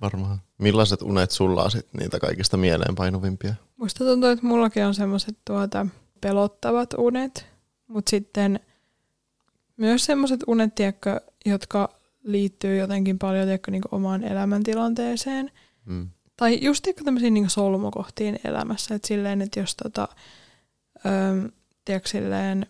varmaan. 0.00 0.42
Millaiset 0.58 1.02
unet 1.02 1.30
sulla 1.30 1.64
on 1.64 1.70
sit 1.70 1.86
niitä 1.92 2.18
kaikista 2.18 2.56
mieleenpainuvimpia? 2.56 3.54
Musta 3.76 4.04
tuntuu, 4.04 4.30
että 4.30 4.46
mullakin 4.46 4.86
on 4.86 4.94
semmoiset 4.94 5.38
tuota 5.44 5.86
pelottavat 6.20 6.94
unet, 6.98 7.46
mutta 7.86 8.10
sitten 8.10 8.60
myös 9.76 10.04
semmoiset 10.04 10.40
unet, 10.46 10.74
tiedätkö, 10.74 11.20
jotka 11.46 11.98
liittyy 12.22 12.76
jotenkin 12.76 13.18
paljon 13.18 13.44
tiedätkö, 13.44 13.70
niin 13.70 13.82
omaan 13.90 14.24
elämäntilanteeseen. 14.24 15.50
Mm. 15.84 16.08
Tai 16.36 16.58
just 16.62 16.82
tiedätkö, 16.82 17.04
tämmöisiin 17.04 17.34
niin 17.34 17.50
solmukohtiin 17.50 18.40
elämässä. 18.44 18.94
Että 18.94 19.08
silleen, 19.08 19.42
että 19.42 19.60
jos 19.60 19.76
tota, 19.76 20.08
öö, 21.06 21.48
tiedätkö, 21.84 22.08
silleen, 22.08 22.66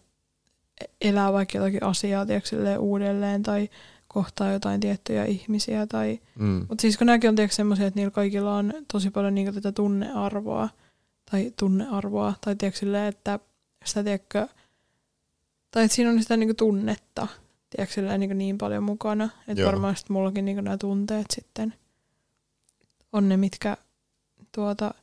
elää 1.00 1.32
vaikka 1.32 1.58
jotakin 1.58 1.82
asiaa 1.82 2.26
tiedätkö, 2.26 2.48
silleen, 2.48 2.78
uudelleen 2.78 3.42
tai 3.42 3.68
kohtaa 4.08 4.52
jotain 4.52 4.80
tiettyjä 4.80 5.24
ihmisiä. 5.24 5.86
Tai, 5.86 6.20
mm. 6.38 6.66
Mutta 6.68 6.82
siis 6.82 6.98
kun 6.98 7.06
nämäkin 7.06 7.30
on 7.30 7.36
semmoisia, 7.50 7.86
että 7.86 8.00
niillä 8.00 8.10
kaikilla 8.10 8.56
on 8.56 8.72
tosi 8.92 9.10
paljon 9.10 9.34
niinku 9.34 9.52
tätä 9.52 9.72
tunnearvoa 9.72 10.68
tai 11.30 11.52
tunnearvoa, 11.58 12.34
tai 12.40 12.56
tiedätkö 12.56 12.78
silleen, 12.78 13.08
että 13.08 13.38
sitä 13.84 14.04
tiedätkö, 14.04 14.48
tai 15.70 15.84
että 15.84 15.94
siinä 15.94 16.10
on 16.10 16.22
sitä 16.22 16.36
niinku 16.36 16.54
tunnetta, 16.54 17.26
tiedätkö 17.70 17.94
silleen, 17.94 18.20
niinku 18.20 18.36
niin 18.36 18.58
paljon 18.58 18.82
mukana, 18.82 19.28
että 19.48 19.64
varmaan 19.64 19.96
sitten 19.96 20.14
mullakin 20.14 20.44
niinku 20.44 20.60
nämä 20.62 20.76
tunteet 20.78 21.26
sitten 21.34 21.74
on 23.12 23.28
ne, 23.28 23.36
mitkä 23.36 23.76
tuota, 24.52 24.94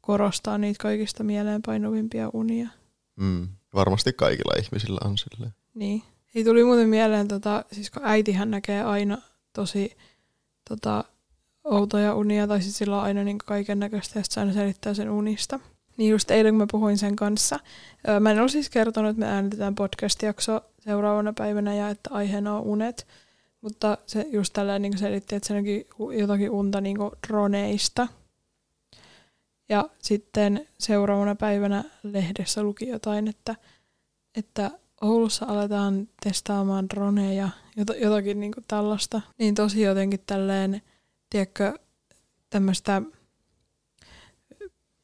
korostaa 0.00 0.58
niitä 0.58 0.82
kaikista 0.82 1.24
mieleenpainuvimpia 1.24 2.30
unia. 2.32 2.68
Mm. 3.16 3.48
Varmasti 3.74 4.12
kaikilla 4.12 4.54
ihmisillä 4.58 5.00
on 5.04 5.18
silleen. 5.18 5.54
Niin. 5.74 6.02
Ei 6.34 6.44
tuli 6.44 6.64
muuten 6.64 6.88
mieleen, 6.88 7.28
tota, 7.28 7.64
siis 7.72 7.90
kun 7.90 8.02
äitihän 8.04 8.50
näkee 8.50 8.82
aina 8.82 9.18
tosi 9.52 9.96
tota, 10.68 11.04
outoja 11.64 12.14
unia, 12.14 12.46
tai 12.46 12.62
siis 12.62 12.78
sillä 12.78 12.96
on 12.96 13.02
aina 13.02 13.24
niin 13.24 13.38
kaiken 13.38 13.78
näköistä, 13.78 14.18
ja 14.18 14.22
se 14.28 14.40
aina 14.40 14.52
selittää 14.52 14.94
sen 14.94 15.10
unista. 15.10 15.60
Niin 15.96 16.10
just 16.10 16.30
eilen, 16.30 16.52
kun 16.52 16.58
mä 16.58 16.66
puhuin 16.70 16.98
sen 16.98 17.16
kanssa, 17.16 17.60
mä 18.20 18.30
en 18.30 18.40
ole 18.40 18.48
siis 18.48 18.70
kertonut, 18.70 19.10
että 19.10 19.20
me 19.20 19.26
äänitetään 19.26 19.74
podcast-jakso 19.74 20.60
seuraavana 20.80 21.32
päivänä 21.32 21.74
ja 21.74 21.88
että 21.88 22.10
aiheena 22.12 22.56
on 22.56 22.62
unet, 22.62 23.06
mutta 23.60 23.98
se 24.06 24.26
just 24.30 24.52
tällä 24.52 24.78
niin 24.78 24.98
selitti, 24.98 25.36
että 25.36 25.48
se 25.48 25.54
näki 25.54 25.86
jotakin 26.18 26.50
unta 26.50 26.80
niin 26.80 26.96
droneista. 27.28 28.08
Ja 29.68 29.88
sitten 29.98 30.68
seuraavana 30.78 31.34
päivänä 31.34 31.84
lehdessä 32.02 32.62
luki 32.62 32.88
jotain, 32.88 33.28
että, 33.28 33.54
että 34.36 34.70
Oulussa 35.00 35.46
aletaan 35.46 36.08
testaamaan 36.24 36.88
droneja, 36.88 37.48
jotakin 38.00 38.40
niin 38.40 38.52
kuin 38.52 38.64
tällaista. 38.68 39.20
Niin 39.38 39.54
tosi 39.54 39.82
jotenkin 39.82 40.20
tälleen, 40.26 40.82
tiedätkö, 41.30 41.78
tämmöistä 42.50 43.02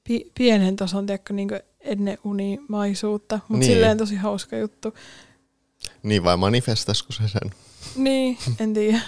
pi- 0.04 0.32
pienen 0.34 0.76
tason, 0.76 1.06
tiedätkö, 1.06 1.32
niin 1.32 1.48
ennen 1.80 2.18
unimaisuutta, 2.24 3.40
mutta 3.48 3.66
niin. 3.66 3.72
silleen 3.72 3.98
tosi 3.98 4.16
hauska 4.16 4.56
juttu. 4.56 4.94
Niin 6.02 6.24
vai 6.24 6.36
manifestasko 6.36 7.12
se 7.12 7.28
sen? 7.28 7.50
Niin, 7.96 8.38
en 8.60 8.74
tiedä. 8.74 9.00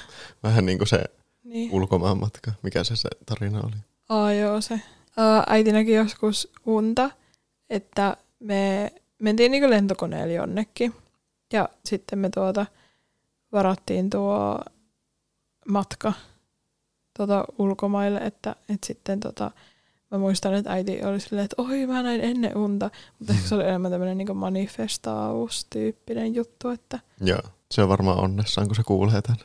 Vähän 0.42 0.66
niin 0.66 0.78
kuin 0.78 0.88
se 0.88 1.04
niin. 1.44 1.72
ulkomaanmatka. 1.72 2.52
Mikä 2.62 2.84
se 2.84 2.96
se 2.96 3.08
tarina 3.26 3.60
oli? 3.60 3.76
Aa 4.08 4.32
joo 4.32 4.60
se. 4.60 4.80
Ää, 5.16 5.44
äiti 5.46 5.72
näki 5.72 5.92
joskus 5.92 6.52
unta, 6.66 7.10
että 7.70 8.16
me 8.38 8.92
mentiin 9.22 9.52
niin 9.52 9.70
lentokoneella 9.70 10.34
jonnekin. 10.34 10.94
Ja 11.52 11.68
sitten 11.84 12.18
me 12.18 12.30
tuota 12.30 12.66
varattiin 13.52 14.10
tuo 14.10 14.60
matka 15.68 16.12
tuota 17.16 17.44
ulkomaille, 17.58 18.18
että, 18.18 18.56
että 18.68 18.86
sitten 18.86 19.20
tota, 19.20 19.50
mä 20.10 20.18
muistan, 20.18 20.54
että 20.54 20.72
äiti 20.72 21.04
oli 21.04 21.20
silleen, 21.20 21.44
että 21.44 21.62
oi 21.62 21.86
mä 21.86 22.02
näin 22.02 22.20
ennen 22.20 22.56
unta, 22.56 22.90
mutta 23.18 23.32
ehkä 23.32 23.48
se 23.48 23.54
oli 23.54 23.64
enemmän 23.64 23.90
tämmöinen 23.90 24.18
niin 24.18 24.36
manifestaustyyppinen 24.36 26.34
juttu. 26.34 26.68
Että... 26.68 26.98
Joo, 27.20 27.42
se 27.70 27.82
on 27.82 27.88
varmaan 27.88 28.18
onnessaan, 28.18 28.66
kun 28.66 28.76
se 28.76 28.82
kuulee 28.82 29.22
tämän. 29.22 29.40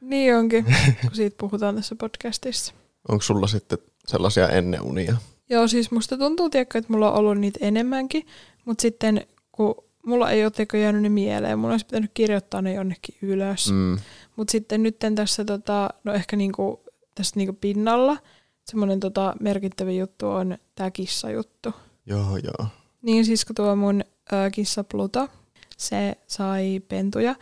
Niin 0.00 0.36
onkin, 0.36 0.64
kun 1.02 1.14
siitä 1.14 1.36
puhutaan 1.40 1.74
tässä 1.74 1.94
podcastissa. 1.94 2.74
Onko 3.08 3.22
sulla 3.22 3.46
sitten 3.46 3.78
sellaisia 4.06 4.48
ennen 4.48 4.82
unia? 4.82 5.16
Joo, 5.50 5.68
siis 5.68 5.90
musta 5.90 6.18
tuntuu, 6.18 6.50
tiedätkö, 6.50 6.78
että 6.78 6.92
mulla 6.92 7.12
on 7.12 7.18
ollut 7.18 7.38
niitä 7.38 7.58
enemmänkin, 7.62 8.26
mutta 8.64 8.82
sitten 8.82 9.26
kun 9.52 9.74
mulla 10.06 10.30
ei 10.30 10.44
ole 10.44 10.80
jäänyt 10.80 11.02
ne 11.02 11.08
mieleen, 11.08 11.58
mulla 11.58 11.74
olisi 11.74 11.86
pitänyt 11.86 12.10
kirjoittaa 12.14 12.62
ne 12.62 12.74
jonnekin 12.74 13.14
ylös. 13.22 13.72
Mm. 13.72 13.98
Mutta 14.36 14.52
sitten 14.52 14.82
nyt 14.82 14.96
tässä, 15.14 15.44
tota, 15.44 15.90
no 16.04 16.12
ehkä 16.12 16.36
niinku, 16.36 16.82
tässä 17.14 17.32
niinku 17.36 17.52
pinnalla, 17.60 18.16
semmoinen 18.64 19.00
tota, 19.00 19.34
merkittävä 19.40 19.90
juttu 19.90 20.28
on 20.28 20.58
tämä 20.74 20.90
kissajuttu. 20.90 21.72
Joo, 22.06 22.36
joo. 22.36 22.68
Niin 23.02 23.24
siis 23.24 23.44
kun 23.44 23.54
tuo 23.54 23.76
mun 23.76 24.04
ö, 24.32 24.50
kissa 24.50 24.84
Pluto, 24.84 25.28
se 25.76 26.16
sai 26.26 26.80
pentuja, 26.88 27.34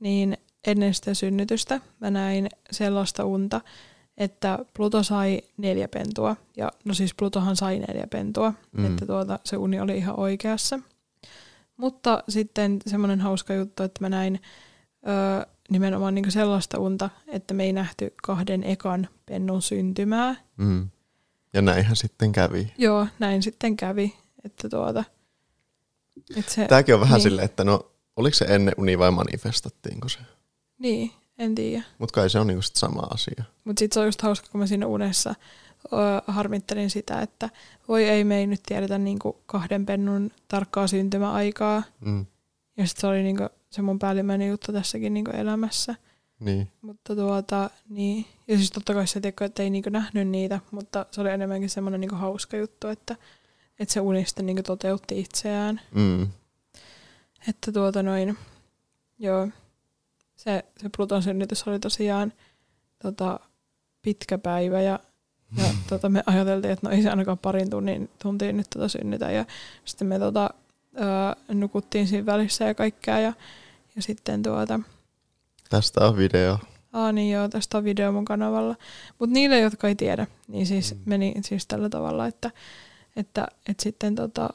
niin 0.00 0.36
ennen 0.66 0.94
sitä 0.94 1.14
synnytystä 1.14 1.80
mä 2.00 2.10
näin 2.10 2.48
sellaista 2.70 3.24
unta, 3.24 3.60
että 4.16 4.58
Pluto 4.76 5.02
sai 5.02 5.42
neljä 5.56 5.88
pentua. 5.88 6.36
Ja 6.56 6.72
no 6.84 6.94
siis 6.94 7.14
Plutohan 7.14 7.56
sai 7.56 7.78
neljä 7.78 8.06
pentua, 8.06 8.52
mm. 8.72 8.84
että 8.86 9.06
tuota, 9.06 9.38
se 9.44 9.56
uni 9.56 9.80
oli 9.80 9.96
ihan 9.96 10.18
oikeassa. 10.20 10.78
Mutta 11.76 12.24
sitten 12.28 12.78
semmoinen 12.86 13.20
hauska 13.20 13.54
juttu, 13.54 13.82
että 13.82 14.04
mä 14.04 14.08
näin 14.08 14.40
öö, 15.08 15.46
nimenomaan 15.70 16.14
niin 16.14 16.32
sellaista 16.32 16.78
unta, 16.78 17.10
että 17.26 17.54
me 17.54 17.64
ei 17.64 17.72
nähty 17.72 18.14
kahden 18.22 18.64
ekan 18.64 19.08
pennun 19.26 19.62
syntymää. 19.62 20.34
Mm. 20.56 20.90
Ja 21.52 21.62
näinhän 21.62 21.96
sitten 21.96 22.32
kävi. 22.32 22.72
Joo, 22.78 23.06
näin 23.18 23.42
sitten 23.42 23.76
kävi. 23.76 24.14
Että 24.44 24.68
tuota, 24.68 25.04
että 26.36 26.52
se, 26.52 26.66
Tämäkin 26.66 26.94
on 26.94 27.00
vähän 27.00 27.14
niin. 27.14 27.22
silleen, 27.22 27.44
että 27.44 27.64
no, 27.64 27.90
oliko 28.16 28.34
se 28.34 28.44
ennen 28.44 28.74
uni 28.76 28.98
vai 28.98 29.10
manifestattiinko 29.10 30.08
se? 30.08 30.18
Niin, 30.78 31.12
en 31.42 31.54
tiedä. 31.54 31.82
Mutta 31.98 32.14
kai 32.14 32.30
se 32.30 32.38
on 32.38 32.46
niinku 32.46 32.62
sama 32.62 33.00
asia. 33.00 33.44
Mutta 33.64 33.80
sitten 33.80 33.94
se 33.94 34.00
on 34.00 34.06
just 34.06 34.22
hauska, 34.22 34.48
kun 34.52 34.58
mä 34.58 34.66
siinä 34.66 34.86
unessa 34.86 35.34
ö, 35.84 35.96
harmittelin 36.26 36.90
sitä, 36.90 37.20
että 37.20 37.50
voi 37.88 38.04
ei, 38.04 38.24
me 38.24 38.38
ei 38.38 38.46
nyt 38.46 38.62
tiedetä 38.66 38.98
niinku 38.98 39.36
kahden 39.46 39.86
pennun 39.86 40.30
tarkkaa 40.48 40.86
syntymäaikaa. 40.86 41.82
Mm. 42.00 42.26
Ja 42.76 42.86
sitten 42.86 43.00
se 43.00 43.06
oli 43.06 43.22
niinku 43.22 43.48
se 43.70 43.82
mun 43.82 43.98
päällimmäinen 43.98 44.48
juttu 44.48 44.72
tässäkin 44.72 45.14
niinku 45.14 45.30
elämässä. 45.30 45.94
Niin. 46.40 46.68
Mutta 46.82 47.16
tuota, 47.16 47.70
niin. 47.88 48.26
Ja 48.48 48.56
siis 48.56 48.70
totta 48.70 48.94
kai 48.94 49.06
se 49.06 49.20
teko, 49.20 49.44
että 49.44 49.62
ei 49.62 49.70
niinku 49.70 49.90
nähnyt 49.90 50.28
niitä, 50.28 50.60
mutta 50.70 51.06
se 51.10 51.20
oli 51.20 51.30
enemmänkin 51.30 51.70
semmoinen 51.70 52.00
niinku 52.00 52.16
hauska 52.16 52.56
juttu, 52.56 52.88
että, 52.88 53.16
että 53.78 53.94
se 53.94 54.00
uni 54.00 54.24
sitten 54.24 54.46
niinku 54.46 54.62
toteutti 54.62 55.20
itseään. 55.20 55.80
Mm. 55.94 56.22
Että 57.48 57.72
tuota 57.72 58.02
noin, 58.02 58.38
joo, 59.18 59.48
se, 60.44 60.64
se 60.76 60.88
Pluton 60.96 61.22
synnytys 61.22 61.68
oli 61.68 61.78
tosiaan 61.78 62.32
tota, 63.02 63.40
pitkä 64.02 64.38
päivä 64.38 64.80
ja, 64.82 64.98
ja 65.56 65.64
tota, 65.88 66.08
me 66.08 66.22
ajateltiin, 66.26 66.72
että 66.72 66.88
no 66.88 66.94
ei 66.94 67.02
se 67.02 67.10
ainakaan 67.10 67.38
parin 67.38 67.70
tunnin, 67.70 68.10
tuntiin 68.22 68.56
nyt 68.56 68.66
tota 68.74 68.88
synnytä 68.88 69.30
ja 69.30 69.44
sitten 69.84 70.08
me 70.08 70.18
tota, 70.18 70.50
ää, 70.96 71.36
nukuttiin 71.48 72.08
siinä 72.08 72.26
välissä 72.26 72.64
ja 72.64 72.74
kaikkea 72.74 73.18
ja, 73.18 73.32
ja 73.96 74.02
sitten 74.02 74.42
tuota... 74.42 74.80
Tästä 75.70 76.06
on 76.06 76.16
video. 76.16 76.58
Aa 76.92 77.12
niin 77.12 77.32
joo, 77.32 77.48
tästä 77.48 77.78
on 77.78 77.84
video 77.84 78.12
mun 78.12 78.24
kanavalla. 78.24 78.76
Mutta 79.18 79.34
niille, 79.34 79.60
jotka 79.60 79.88
ei 79.88 79.94
tiedä, 79.94 80.26
niin 80.48 80.66
siis 80.66 80.94
mm. 80.94 81.00
meni 81.04 81.34
siis 81.40 81.66
tällä 81.66 81.88
tavalla, 81.88 82.26
että, 82.26 82.50
että, 83.16 83.46
että 83.68 83.82
sitten 83.82 84.14
tota, 84.14 84.50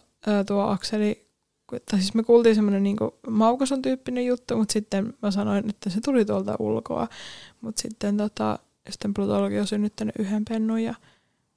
tuo 0.47 0.61
Akseli 0.61 1.26
tai 1.67 1.99
siis 1.99 2.13
me 2.13 2.23
kuultiin 2.23 2.55
semmoinen 2.55 2.83
niin 2.83 2.97
maukason 3.29 3.81
tyyppinen 3.81 4.25
juttu, 4.25 4.57
mutta 4.57 4.73
sitten 4.73 5.13
mä 5.21 5.31
sanoin, 5.31 5.69
että 5.69 5.89
se 5.89 6.01
tuli 6.01 6.25
tuolta 6.25 6.55
ulkoa. 6.59 7.07
Mutta 7.61 7.81
sitten, 7.81 8.17
tota, 8.17 8.59
sitten 8.89 9.13
Plutologi 9.13 9.59
on 9.59 9.67
synnyttänyt 9.67 10.15
yhden 10.19 10.45
pennun 10.49 10.83
ja 10.83 10.95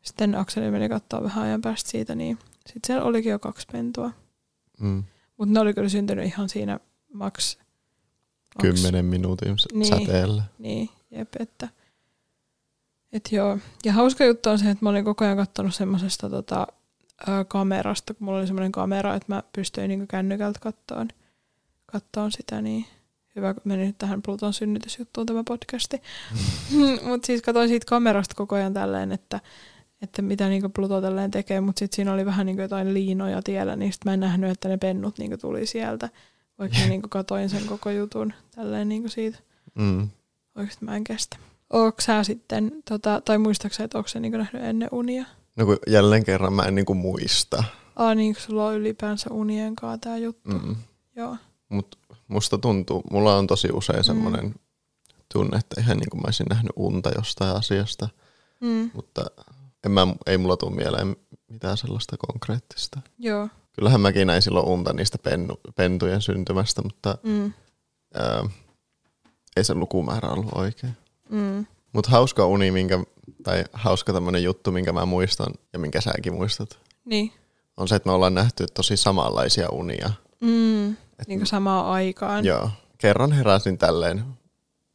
sitten 0.02 0.34
Akseli 0.34 0.70
meni 0.70 0.88
katsoa 0.88 1.22
vähän 1.22 1.44
ajan 1.44 1.60
päästä 1.60 1.90
siitä, 1.90 2.14
niin 2.14 2.38
sitten 2.66 2.80
siellä 2.86 3.04
olikin 3.04 3.30
jo 3.30 3.38
kaksi 3.38 3.66
pentua. 3.72 4.10
Mm. 4.80 5.04
Mutta 5.36 5.52
ne 5.52 5.60
oli 5.60 5.74
kyllä 5.74 5.88
syntynyt 5.88 6.26
ihan 6.26 6.48
siinä 6.48 6.80
maks... 7.12 7.58
Kymmenen 8.62 9.04
minuutin 9.04 9.56
niin, 9.72 9.86
säteellä. 9.86 10.42
Niin, 10.58 10.90
jep, 11.10 11.28
että... 11.38 11.68
Et 13.12 13.28
joo. 13.32 13.58
Ja 13.84 13.92
hauska 13.92 14.24
juttu 14.24 14.48
on 14.48 14.58
se, 14.58 14.70
että 14.70 14.84
mä 14.84 14.90
olin 14.90 15.04
koko 15.04 15.24
ajan 15.24 15.36
katsonut 15.36 15.74
semmoisesta 15.74 16.30
tota, 16.30 16.66
kamerasta, 17.48 18.14
kun 18.14 18.24
mulla 18.24 18.38
oli 18.38 18.46
semmoinen 18.46 18.72
kamera, 18.72 19.14
että 19.14 19.34
mä 19.34 19.42
pystyin 19.52 19.88
niin 19.88 20.08
kännykältä 20.08 20.58
kattoon, 20.60 21.08
kattoon 21.86 22.32
sitä, 22.32 22.62
niin 22.62 22.86
hyvä, 23.36 23.54
kun 23.54 23.62
meni 23.64 23.86
nyt 23.86 23.98
tähän 23.98 24.22
Pluton 24.22 24.52
synnytysjuttuun 24.52 25.26
tämä 25.26 25.44
podcasti. 25.44 26.02
Mutta 27.08 27.26
siis 27.26 27.42
katsoin 27.42 27.68
siitä 27.68 27.86
kamerasta 27.86 28.34
koko 28.34 28.56
ajan 28.56 28.74
tälleen, 28.74 29.12
että, 29.12 29.40
että 30.02 30.22
mitä 30.22 30.48
niin 30.48 30.72
Pluto 30.72 31.00
tälleen 31.00 31.30
tekee, 31.30 31.60
mutta 31.60 31.78
sitten 31.78 31.96
siinä 31.96 32.12
oli 32.12 32.26
vähän 32.26 32.46
niin 32.46 32.58
jotain 32.58 32.94
liinoja 32.94 33.42
tiellä, 33.42 33.76
niin 33.76 33.92
sitten 33.92 34.10
mä 34.10 34.14
en 34.14 34.20
nähnyt, 34.20 34.50
että 34.50 34.68
ne 34.68 34.76
pennut 34.76 35.18
niin 35.18 35.40
tuli 35.40 35.66
sieltä, 35.66 36.08
vaikka 36.58 36.78
mä 36.78 36.86
niin 36.86 37.02
katoin 37.02 37.48
sen 37.48 37.66
koko 37.66 37.90
jutun 37.90 38.32
tälleen 38.54 38.88
niin 38.88 39.10
siitä. 39.10 39.38
Mm. 39.74 40.08
Oikeasti 40.56 40.84
mä 40.84 40.96
en 40.96 41.04
kestä. 41.04 41.36
Oletko 41.70 42.00
sä 42.00 42.24
sitten, 42.24 42.72
tota, 42.88 43.22
tai 43.24 43.38
muistaaksä, 43.38 43.84
että 43.84 43.98
onko 43.98 44.08
se 44.08 44.20
niin 44.20 44.32
nähnyt 44.32 44.62
ennen 44.62 44.88
unia? 44.92 45.24
No 45.56 45.66
kun 45.66 45.78
jälleen 45.86 46.24
kerran 46.24 46.52
mä 46.52 46.62
en 46.62 46.74
niinku 46.74 46.94
muista. 46.94 47.64
Ah 47.96 48.16
niin, 48.16 48.34
kun 48.34 48.42
sulla 48.42 48.66
on 48.66 48.74
ylipäänsä 48.74 49.30
unien 49.30 49.76
kanssa 49.76 49.98
tää 49.98 50.18
juttu. 50.18 50.50
Mm. 50.50 50.76
Joo. 51.16 51.36
Mut 51.68 51.98
musta 52.28 52.58
tuntuu, 52.58 53.02
mulla 53.10 53.36
on 53.36 53.46
tosi 53.46 53.68
usein 53.72 54.04
semmoinen 54.04 54.44
mm. 54.44 54.54
tunne, 55.32 55.58
että 55.58 55.80
ihan 55.80 55.98
niin 55.98 56.10
kuin 56.10 56.20
mä 56.20 56.26
olisin 56.26 56.46
nähnyt 56.50 56.72
unta 56.76 57.10
jostain 57.16 57.56
asiasta. 57.56 58.08
Mm. 58.60 58.90
Mutta 58.94 59.24
en 59.84 59.90
mä, 59.90 60.06
ei 60.26 60.38
mulla 60.38 60.56
tule 60.56 60.74
mieleen 60.74 61.16
mitään 61.50 61.76
sellaista 61.76 62.16
konkreettista. 62.16 63.00
Joo. 63.18 63.48
Kyllähän 63.72 64.00
mäkin 64.00 64.26
näin 64.26 64.42
silloin 64.42 64.66
unta 64.66 64.92
niistä 64.92 65.18
pennu, 65.18 65.60
pentujen 65.76 66.22
syntymästä, 66.22 66.82
mutta 66.82 67.18
mm. 67.22 67.52
ää, 68.14 68.44
ei 69.56 69.64
se 69.64 69.74
lukumäärä 69.74 70.28
ollut 70.28 70.52
oikein. 70.54 70.96
Mm. 71.28 71.66
Mutta 71.92 72.10
hauska 72.10 72.46
uni, 72.46 72.70
minkä, 72.70 72.98
tai 73.42 73.64
hauska 73.72 74.12
tämmöinen 74.12 74.42
juttu, 74.42 74.72
minkä 74.72 74.92
mä 74.92 75.06
muistan 75.06 75.52
ja 75.72 75.78
minkä 75.78 76.00
säkin 76.00 76.34
muistat. 76.34 76.78
Niin. 77.04 77.32
On 77.76 77.88
se, 77.88 77.94
että 77.94 78.08
me 78.08 78.12
ollaan 78.12 78.34
nähty 78.34 78.66
tosi 78.74 78.96
samanlaisia 78.96 79.68
unia. 79.68 80.10
Mm, 80.40 80.90
Et, 80.90 81.28
niin 81.28 81.38
kuin 81.38 81.46
samaan 81.46 81.86
aikaan. 81.86 82.44
Joo. 82.44 82.70
Kerran 82.98 83.32
heräsin 83.32 83.78
tälleen 83.78 84.24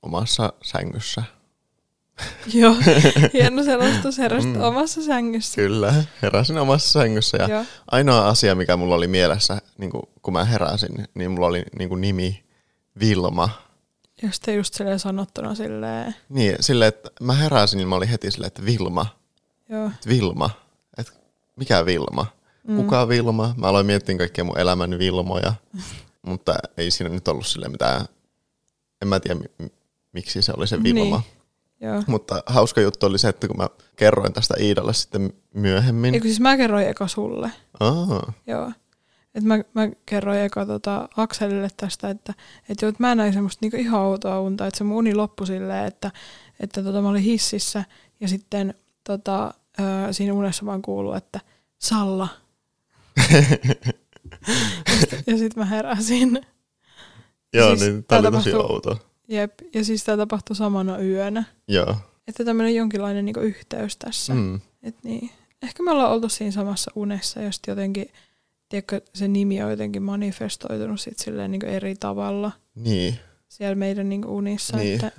omassa 0.01 0.53
sängyssä. 0.63 1.23
Joo, 2.53 2.75
hieno 3.33 3.63
selostus 3.63 4.17
heräsit 4.17 4.53
mm. 4.53 4.61
omassa 4.61 5.03
sängyssä. 5.03 5.55
Kyllä, 5.55 5.93
heräsin 6.21 6.57
omassa 6.57 6.99
sängyssä 6.99 7.37
ja 7.37 7.47
Joo. 7.49 7.65
ainoa 7.91 8.27
asia, 8.27 8.55
mikä 8.55 8.77
mulla 8.77 8.95
oli 8.95 9.07
mielessä, 9.07 9.61
niin 9.77 9.91
kun 10.21 10.33
mä 10.33 10.45
heräsin, 10.45 11.07
niin 11.13 11.31
mulla 11.31 11.47
oli 11.47 11.63
niin 11.79 12.01
nimi 12.01 12.43
Vilma 12.99 13.49
ja 14.21 14.31
sitten 14.31 14.55
just 14.55 14.73
silleen 14.73 14.99
sanottuna 14.99 15.55
silleen... 15.55 16.15
Niin, 16.29 16.55
silleen, 16.59 16.89
että 16.89 17.09
mä 17.21 17.33
heräsin, 17.33 17.77
niin 17.77 17.87
mä 17.87 17.95
olin 17.95 18.09
heti 18.09 18.31
silleen, 18.31 18.47
että 18.47 18.65
Vilma. 18.65 19.05
Joo. 19.69 19.85
Että 19.87 20.09
Vilma. 20.09 20.49
Että 20.97 21.13
mikä 21.55 21.85
Vilma? 21.85 22.25
Mm. 22.67 22.77
Kuka 22.77 23.07
Vilma? 23.07 23.53
Mä 23.57 23.67
aloin 23.67 23.85
miettiä 23.85 24.17
kaikkia 24.17 24.43
mun 24.43 24.59
elämän 24.59 24.99
Vilmoja. 24.99 25.53
mutta 26.27 26.55
ei 26.77 26.91
siinä 26.91 27.13
nyt 27.13 27.27
ollut 27.27 27.47
sille 27.47 27.69
mitään... 27.69 28.05
En 29.01 29.07
mä 29.07 29.19
tiedä, 29.19 29.39
miksi 30.11 30.41
se 30.41 30.53
oli 30.57 30.67
se 30.67 30.83
Vilma. 30.83 31.17
Niin. 31.17 31.35
Joo. 31.89 32.03
Mutta 32.07 32.43
hauska 32.45 32.81
juttu 32.81 33.05
oli 33.05 33.17
se, 33.17 33.29
että 33.29 33.47
kun 33.47 33.57
mä 33.57 33.69
kerroin 33.95 34.33
tästä 34.33 34.53
Iidalle 34.59 34.93
sitten 34.93 35.33
myöhemmin. 35.53 36.13
Eikö 36.13 36.27
siis 36.27 36.39
mä 36.39 36.57
kerroin 36.57 36.87
eka 36.87 37.07
sulle. 37.07 37.51
Aa. 37.79 38.33
Joo. 38.47 38.71
Et 39.35 39.43
mä, 39.43 39.55
mä 39.73 39.89
kerroin 40.05 40.39
eka 40.39 40.65
tota 40.65 41.09
Akselille 41.17 41.67
tästä, 41.77 42.09
että 42.09 42.33
et 42.69 42.81
jo, 42.81 42.87
et 42.87 42.99
mä 42.99 43.15
näin 43.15 43.33
semmoista 43.33 43.59
niinku 43.61 43.77
ihan 43.77 44.01
outoa 44.01 44.39
unta, 44.39 44.67
että 44.67 44.77
se 44.77 44.83
mun 44.83 44.97
uni 44.97 45.15
loppui 45.15 45.47
silleen, 45.47 45.85
että, 45.85 46.11
että 46.59 46.83
tota, 46.83 47.01
mä 47.01 47.09
olin 47.09 47.23
hississä 47.23 47.83
ja 48.19 48.27
sitten 48.27 48.73
tota, 49.03 49.53
ö, 49.79 50.13
siinä 50.13 50.33
unessa 50.33 50.65
vaan 50.65 50.81
kuuluu, 50.81 51.13
että 51.13 51.39
Salla. 51.79 52.27
ja 55.27 55.37
sitten 55.37 55.53
mä 55.55 55.65
heräsin. 55.65 56.45
Joo, 57.53 57.69
siis 57.69 57.81
niin 57.81 58.03
tää 58.03 58.19
oli 58.19 58.31
tosi 58.31 58.53
outo. 58.53 58.99
Jep, 59.27 59.53
ja 59.73 59.85
siis 59.85 60.03
tämä 60.03 60.17
tapahtui 60.17 60.55
samana 60.55 60.99
yönä. 60.99 61.43
Joo. 61.67 61.95
Että 62.27 62.45
tämmöinen 62.45 62.75
jonkinlainen 62.75 63.25
niinku 63.25 63.39
yhteys 63.39 63.97
tässä. 63.97 64.33
Mm. 64.33 64.59
Et 64.83 64.95
niin. 65.03 65.29
Ehkä 65.63 65.83
me 65.83 65.91
ollaan 65.91 66.11
oltu 66.11 66.29
siinä 66.29 66.51
samassa 66.51 66.91
unessa, 66.95 67.41
jos 67.41 67.59
jotenkin 67.67 68.09
tiedätkö, 68.69 69.01
se 69.13 69.27
nimi 69.27 69.63
on 69.63 69.71
jotenkin 69.71 70.03
manifestoitunut 70.03 71.01
sit 71.01 71.19
silleen 71.19 71.51
niin 71.51 71.65
eri 71.65 71.95
tavalla. 71.95 72.51
Niin. 72.75 73.19
Siellä 73.47 73.75
meidän 73.75 74.09
niin 74.09 74.25
unissa. 74.25 74.77
Niin, 74.77 74.93
että, 74.93 75.11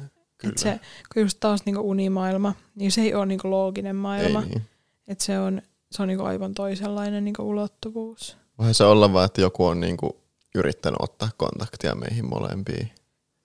että 0.45 0.61
se, 0.63 0.81
kun 1.15 1.23
just 1.23 1.41
taas 1.41 1.61
niin 1.67 1.79
unimaailma, 1.79 2.55
niin 2.75 2.93
se 2.93 3.01
ei 3.01 3.15
ole 3.15 3.27
niin 3.27 3.41
looginen 3.45 3.97
maailma. 3.97 4.43
Ei 4.43 4.49
niin. 4.49 4.63
Että 5.09 5.25
se 5.25 5.39
on, 5.39 5.63
se 5.91 6.03
on 6.03 6.09
niin 6.09 6.21
aivan 6.21 6.55
toisenlainen 6.55 7.25
niin 7.25 7.41
ulottuvuus. 7.41 8.37
Voi 8.59 8.75
se 8.75 8.85
olla 8.85 9.13
vaan, 9.13 9.25
että 9.25 9.41
joku 9.41 9.67
on 9.67 9.81
niin 9.81 9.97
yrittänyt 10.55 10.97
ottaa 11.01 11.29
kontaktia 11.37 11.95
meihin 11.95 12.29
molempiin. 12.29 12.91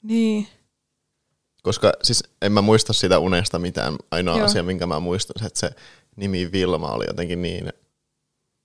Niin. 0.03 0.47
Koska 1.63 1.93
siis 2.03 2.23
en 2.41 2.51
mä 2.51 2.61
muista 2.61 2.93
sitä 2.93 3.19
unesta 3.19 3.59
mitään. 3.59 3.95
Ainoa 4.11 4.37
Joo. 4.37 4.45
asia, 4.45 4.63
minkä 4.63 4.85
mä 4.85 4.99
muistan, 4.99 5.47
että 5.47 5.59
se 5.59 5.71
nimi 6.15 6.51
Vilma 6.51 6.91
oli 6.91 7.05
jotenkin 7.07 7.41
niin 7.41 7.73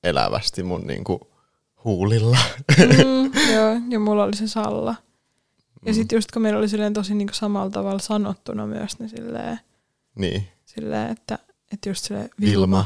elävästi 0.02 0.62
mun 0.62 0.86
niinku 0.86 1.32
huulilla. 1.84 2.38
Mm, 2.78 3.52
joo, 3.54 3.80
ja 3.88 3.98
mulla 4.00 4.24
oli 4.24 4.36
se 4.36 4.48
Salla. 4.48 4.94
Ja 5.86 5.92
mm. 5.92 5.94
sitten 5.94 6.16
just 6.16 6.30
kun 6.30 6.42
meillä 6.42 6.58
oli 6.58 6.68
silleen 6.68 6.92
tosi 6.92 7.14
niinku 7.14 7.34
samalla 7.34 7.70
tavalla 7.70 7.98
sanottuna 7.98 8.66
myös, 8.66 8.98
niin 8.98 9.08
silleen, 9.08 9.60
niin. 10.14 10.48
silleen 10.64 11.10
että, 11.10 11.38
että 11.72 11.88
just 11.88 12.04
silleen 12.04 12.30
Vilma, 12.40 12.60
Vilma 12.60 12.84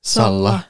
Salla. 0.00 0.50
Salla. 0.50 0.60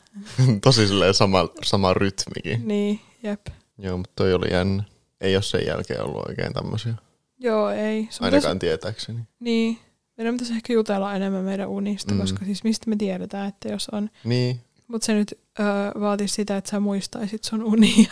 tosi 0.64 0.87
silleen 0.87 1.14
sama, 1.14 1.48
sama 1.64 1.94
rytmikin. 1.94 2.68
Niin, 2.68 3.00
jep. 3.22 3.46
Joo, 3.79 3.96
mutta 3.96 4.12
toi 4.16 4.35
oli 4.35 4.53
jännä. 4.53 4.85
Ei 5.20 5.37
ole 5.37 5.42
sen 5.42 5.66
jälkeen 5.66 6.05
ollut 6.05 6.29
oikein 6.29 6.53
tämmöisiä. 6.53 6.94
Joo, 7.38 7.70
ei. 7.70 8.09
Se 8.11 8.24
Ainakaan 8.24 8.40
pitäisi... 8.40 8.59
tietääkseni. 8.59 9.20
Niin. 9.40 9.79
Meidän 10.16 10.35
pitäisi 10.35 10.53
ehkä 10.55 10.72
jutella 10.72 11.14
enemmän 11.14 11.44
meidän 11.44 11.68
unista, 11.68 12.14
mm. 12.14 12.20
koska 12.20 12.44
siis 12.44 12.64
mistä 12.64 12.90
me 12.90 12.96
tiedetään, 12.96 13.48
että 13.48 13.68
jos 13.68 13.88
on 13.88 14.11
niin. 14.24 14.61
Mutta 14.90 15.05
se 15.07 15.14
nyt 15.14 15.38
öö, 15.61 15.66
vaatisi 16.00 16.35
sitä, 16.35 16.57
että 16.57 16.70
sä 16.70 16.81
muistaisit 16.81 17.44
sun 17.44 17.62
unia. 17.62 18.09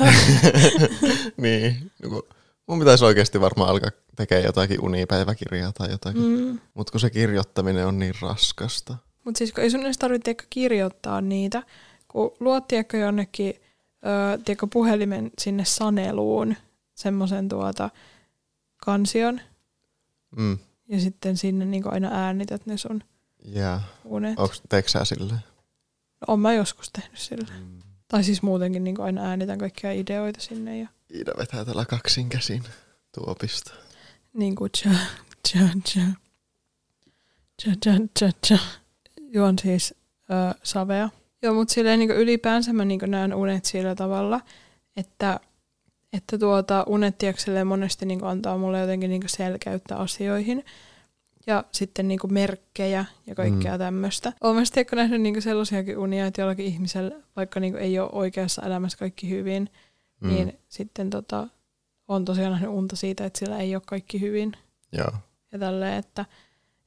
niin, 1.37 1.91
mun 2.67 2.79
pitäisi 2.79 3.05
oikeasti 3.05 3.41
varmaan 3.41 3.71
alkaa 3.71 3.91
tekemään 4.17 4.45
jotakin 4.45 4.85
unipäiväkirjaa 4.85 5.73
tai 5.73 5.91
jotakin. 5.91 6.23
Mm. 6.23 6.59
Mutta 6.75 6.91
kun 6.91 7.01
se 7.01 7.11
kirjoittaminen 7.11 7.87
on 7.87 7.99
niin 7.99 8.15
raskasta. 8.23 8.97
Mutta 9.25 9.39
siis 9.39 9.53
kun 9.53 9.65
ei 9.65 9.71
sun 9.71 9.85
edes 9.85 9.99
tarvitse 9.99 10.35
kirjoittaa 10.51 11.21
niitä, 11.21 11.63
kun 12.09 12.31
luot 12.41 12.69
tiedätkö, 12.69 12.97
jonnekin 12.99 13.55
ö, 14.07 14.39
tiedätkö, 14.45 14.67
puhelimen 14.73 15.31
sinne 15.39 15.65
saneluun 15.65 16.57
semmoisen 16.95 17.49
tuota 17.49 17.91
kansion, 18.77 19.41
Mm. 20.37 20.59
ja 20.89 21.01
sitten 21.01 21.37
sinne 21.37 21.65
niin 21.65 21.93
aina 21.93 22.09
äänität 22.13 22.67
ne 22.67 22.77
sun 22.77 23.03
Ja 23.45 23.81
unet. 24.05 24.39
onko 24.39 24.55
teekö 24.69 24.89
sä 24.89 25.05
silleen? 25.05 25.41
Oon 26.27 26.41
mä 26.41 26.53
joskus 26.53 26.91
tehnyt 26.91 27.19
sillä. 27.19 27.49
Tai 28.09 28.25
siis 28.25 28.43
muutenkin 28.43 28.85
niin 28.85 29.01
aina 29.01 29.23
äänitän 29.23 29.59
kaikkia 29.59 29.93
ideoita 29.93 30.41
sinne 30.41 30.79
ja 30.79 30.89
Iida 31.15 31.33
vetää 31.39 31.65
tällä 31.65 31.85
kaksin 31.85 32.29
käsin 32.29 32.63
tuopista. 33.15 33.75
niin 34.33 34.57
kuin 34.57 34.71
tja, 34.83 34.91
tja, 35.53 35.69
tja, 35.93 36.03
tja, 37.63 37.73
tja, 37.81 37.93
tja, 38.19 38.31
tja. 38.49 38.59
Juon 39.33 39.59
siis 39.59 39.95
ö, 40.31 40.59
savea. 40.63 41.09
Joo, 41.43 41.55
mutta 41.55 41.75
silleen 41.75 41.99
niin 41.99 42.11
ylipäänsä 42.11 42.73
mä 42.73 42.85
niin 42.85 43.01
näen 43.07 43.35
unet 43.35 43.65
sillä 43.65 43.95
tavalla, 43.95 44.41
että, 44.97 45.41
että 46.13 46.39
tuota, 46.39 46.85
unet 46.87 47.19
tiedätkö, 47.19 47.65
monesti 47.65 48.07
niin 48.07 48.25
antaa 48.25 48.59
mulle 48.59 48.81
jotenkin 48.81 49.11
niin 49.11 49.23
selkeyttä 49.27 49.97
asioihin. 49.97 50.65
Ja 51.49 51.65
sitten 51.73 52.09
niin 52.09 52.21
merkkejä 52.31 53.05
ja 53.27 53.35
kaikkea 53.35 53.73
mm. 53.73 53.79
tämmöistä. 53.79 54.33
Olen 54.41 54.57
myös 54.57 54.71
tiedätkö, 54.71 54.97
nähnyt 54.97 55.21
niin 55.21 55.43
sellaisiakin 55.43 55.99
unia, 55.99 56.27
että 56.27 56.41
jollakin 56.41 56.67
ihmisellä, 56.67 57.15
vaikka 57.37 57.61
niin 57.61 57.77
ei 57.77 57.99
ole 57.99 58.09
oikeassa 58.13 58.63
elämässä 58.63 58.99
kaikki 58.99 59.31
hyvin, 59.31 59.71
mm. 60.21 60.29
niin 60.29 60.59
sitten 60.69 61.11
tota, 61.11 61.49
on 62.09 62.25
tosiaan 62.25 62.53
nähnyt 62.53 62.71
unta 62.71 62.97
siitä, 62.97 63.25
että 63.25 63.39
sillä 63.39 63.59
ei 63.59 63.75
ole 63.75 63.83
kaikki 63.87 64.21
hyvin. 64.21 64.53
Joo. 64.93 65.11
Ja 65.53 65.59
tälleen, 65.59 65.95
että, 65.95 66.25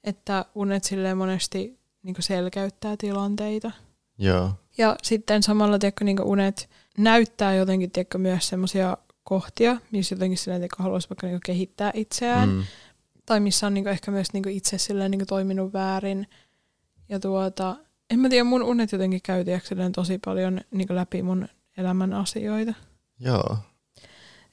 että 0.03 0.45
unet 0.55 0.83
silleen 0.83 1.17
monesti 1.17 1.79
niin 2.03 2.15
selkeyttää 2.19 2.95
tilanteita. 2.97 3.71
Joo. 4.17 4.53
Ja 4.77 4.95
sitten 5.03 5.43
samalla 5.43 5.79
tiedätkö, 5.79 6.05
niin 6.05 6.21
unet 6.21 6.69
näyttää 6.97 7.55
jotenkin 7.55 7.91
tiedätkö, 7.91 8.17
myös 8.17 8.47
semmoisia 8.47 8.97
kohtia, 9.23 9.77
missä 9.91 10.15
jotenkin 10.15 10.39
tiedätkö, 10.43 10.83
haluaisi 10.83 11.09
vaikka 11.09 11.27
niin 11.27 11.39
kehittää 11.45 11.91
itseään. 11.95 12.49
Mm. 12.49 12.63
Tai 13.31 13.39
missä 13.39 13.67
on 13.67 13.73
niin 13.73 13.87
ehkä 13.87 14.11
myös 14.11 14.33
niin 14.33 14.49
itse 14.49 14.77
silleen, 14.77 15.11
niin 15.11 15.25
toiminut 15.25 15.73
väärin. 15.73 16.27
Ja 17.09 17.19
tuota, 17.19 17.75
en 18.09 18.19
mä 18.19 18.29
tiedä, 18.29 18.43
mun 18.43 18.63
unet 18.63 18.91
jotenkin 18.91 19.21
käy 19.21 19.45
tosi 19.95 20.17
paljon 20.25 20.61
niin 20.71 20.87
läpi 20.95 21.23
mun 21.23 21.47
elämän 21.77 22.13
asioita. 22.13 22.73
Joo. 23.19 23.57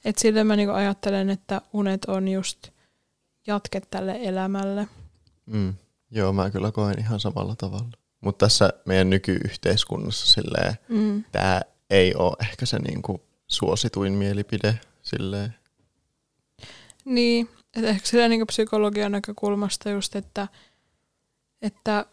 Et 0.05 0.17
silleen 0.17 0.47
mä 0.47 0.55
niin 0.55 0.71
ajattelen, 0.71 1.29
että 1.29 1.61
unet 1.73 2.05
on 2.05 2.27
just 2.27 2.67
jatke 3.47 3.81
tälle 3.81 4.19
elämälle. 4.21 4.87
Mm. 5.45 5.73
Joo, 6.11 6.33
mä 6.33 6.49
kyllä 6.49 6.71
koen 6.71 6.99
ihan 6.99 7.19
samalla 7.19 7.55
tavalla. 7.55 7.91
Mutta 8.21 8.45
tässä 8.45 8.73
meidän 8.85 9.09
nykyyhteiskunnassa 9.09 10.27
silleen, 10.27 10.73
mm. 10.89 11.23
tämä 11.31 11.61
ei 11.89 12.15
ole 12.15 12.35
ehkä 12.39 12.65
se 12.65 12.79
niinku 12.79 13.21
suosituin 13.47 14.13
mielipide 14.13 14.79
silleen. 15.01 15.55
Niin, 17.05 17.49
että 17.79 17.89
ehkä 17.89 18.07
silleen 18.07 18.29
niin 18.29 18.47
psykologian 18.47 19.11
näkökulmasta 19.11 19.89
just, 19.89 20.15
että, 20.15 20.47
että, 21.61 22.05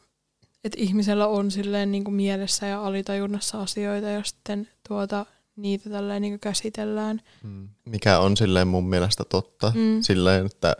että 0.65 0.81
ihmisellä 0.81 1.27
on 1.27 1.51
silleen 1.51 1.93
niin 1.93 2.13
mielessä 2.13 2.67
ja 2.67 2.87
alitajunnassa 2.87 3.63
asioita 3.63 4.09
ja 4.09 4.23
sitten 4.25 4.69
tuota, 4.89 5.27
niitä 5.57 5.91
tälleen 5.91 6.23
niin 6.23 6.41
käsitellään. 6.41 7.21
Mm. 7.43 7.69
Mikä 7.85 8.19
on 8.19 8.37
silleen 8.37 8.69
mun 8.69 8.89
mielestä 8.89 9.25
totta, 9.25 9.73
mm. 9.75 10.03
silleen, 10.03 10.47
että 10.47 10.77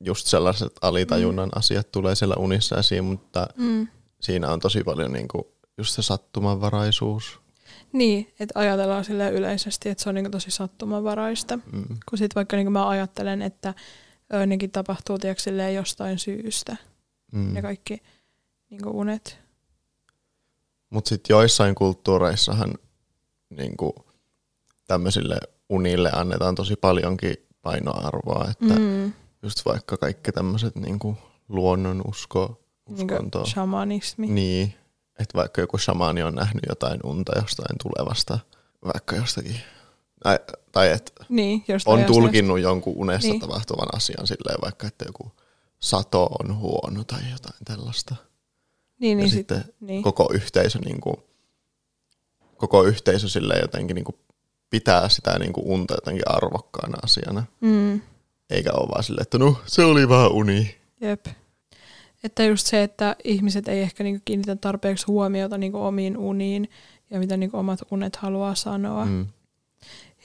just 0.00 0.26
sellaiset 0.26 0.72
alitajunnan 0.82 1.48
mm. 1.48 1.58
asiat 1.58 1.92
tulee 1.92 2.14
siellä 2.14 2.34
unissa 2.38 2.76
esiin, 2.76 3.04
mutta 3.04 3.46
mm. 3.56 3.88
siinä 4.20 4.48
on 4.48 4.60
tosi 4.60 4.84
paljon 4.84 5.12
niin 5.12 5.28
kuin 5.28 5.44
just 5.78 5.94
se 5.94 6.02
sattumanvaraisuus. 6.02 7.40
Niin, 7.92 8.34
että 8.40 8.58
ajatellaan 8.58 9.04
sille 9.04 9.30
yleisesti, 9.30 9.88
että 9.88 10.02
se 10.02 10.08
on 10.08 10.14
niin 10.14 10.30
tosi 10.30 10.50
sattumanvaraista. 10.50 11.56
Mm. 11.56 11.84
Kun 12.10 12.18
sitten 12.18 12.34
vaikka 12.34 12.56
niin 12.56 12.72
mä 12.72 12.88
ajattelen, 12.88 13.42
että 13.42 13.74
nekin 14.46 14.70
tapahtuu 14.70 15.18
tiedätkö, 15.18 15.70
jostain 15.74 16.18
syystä. 16.18 16.76
Mm. 17.32 17.56
Ja 17.56 17.62
kaikki 17.62 18.02
niin 18.70 18.86
unet. 18.86 19.38
Mutta 20.90 21.08
sitten 21.08 21.34
joissain 21.34 21.74
kulttuureissahan 21.74 22.74
niin 23.50 23.74
tämmöisille 24.86 25.38
unille 25.68 26.10
annetaan 26.12 26.54
tosi 26.54 26.76
paljonkin 26.76 27.34
painoarvoa, 27.62 28.48
että 28.50 28.74
mm 28.78 29.12
just 29.42 29.64
vaikka 29.64 29.96
kaikki 29.96 30.32
tämmöiset 30.32 30.76
niinku 30.76 31.16
luonnon 31.48 32.02
usko, 32.08 32.60
uskonto. 32.86 33.38
Niin 33.38 33.50
shamanismi. 33.50 34.26
Niin, 34.26 34.74
että 35.20 35.38
vaikka 35.38 35.60
joku 35.60 35.78
shamani 35.78 36.22
on 36.22 36.34
nähnyt 36.34 36.64
jotain 36.68 37.00
unta 37.04 37.32
jostain 37.40 37.76
tulevasta, 37.82 38.38
vaikka 38.94 39.16
jostakin, 39.16 39.56
tai, 40.22 40.38
tai 40.72 40.90
että 40.90 41.24
niin, 41.28 41.64
on 41.86 42.04
tulkinnut 42.04 42.54
asiasta. 42.54 42.68
jonkun 42.68 42.94
unessa 42.96 43.28
niin. 43.28 43.40
tapahtuvan 43.40 43.88
asian 43.94 44.26
silleen 44.26 44.58
vaikka, 44.62 44.86
että 44.86 45.04
joku 45.04 45.32
sato 45.80 46.24
on 46.24 46.56
huono 46.56 47.04
tai 47.04 47.20
jotain 47.30 47.64
tällaista. 47.64 48.14
Niin, 49.00 49.18
ja 49.18 49.24
niin 49.24 49.30
sitten 49.30 49.62
sit, 49.62 49.74
niin. 49.80 50.02
koko 50.02 50.30
yhteisö 50.32 50.78
niinku, 50.78 51.22
koko 52.56 52.84
yhteisö 52.84 53.28
sille 53.28 53.58
jotenkin 53.58 53.94
niinku 53.94 54.18
pitää 54.70 55.08
sitä 55.08 55.38
niinku 55.38 55.62
unta 55.64 55.94
jotenkin 55.94 56.30
arvokkaana 56.30 56.98
asiana. 57.02 57.44
Mm. 57.60 58.00
Eikä 58.50 58.72
ole 58.72 58.88
vaan 58.88 59.04
silleen, 59.04 59.22
että 59.22 59.38
no 59.38 59.56
se 59.66 59.84
oli 59.84 60.08
vaan 60.08 60.32
uni. 60.32 60.76
Jep. 61.00 61.26
Että 62.24 62.44
just 62.44 62.66
se, 62.66 62.82
että 62.82 63.16
ihmiset 63.24 63.68
ei 63.68 63.80
ehkä 63.80 64.04
niinku 64.04 64.22
kiinnitä 64.24 64.56
tarpeeksi 64.56 65.06
huomiota 65.06 65.58
niinku 65.58 65.78
omiin 65.78 66.16
uniin 66.16 66.68
ja 67.10 67.18
mitä 67.18 67.36
niinku 67.36 67.56
omat 67.56 67.80
unet 67.90 68.16
haluaa 68.16 68.54
sanoa. 68.54 69.04
Mm. 69.04 69.26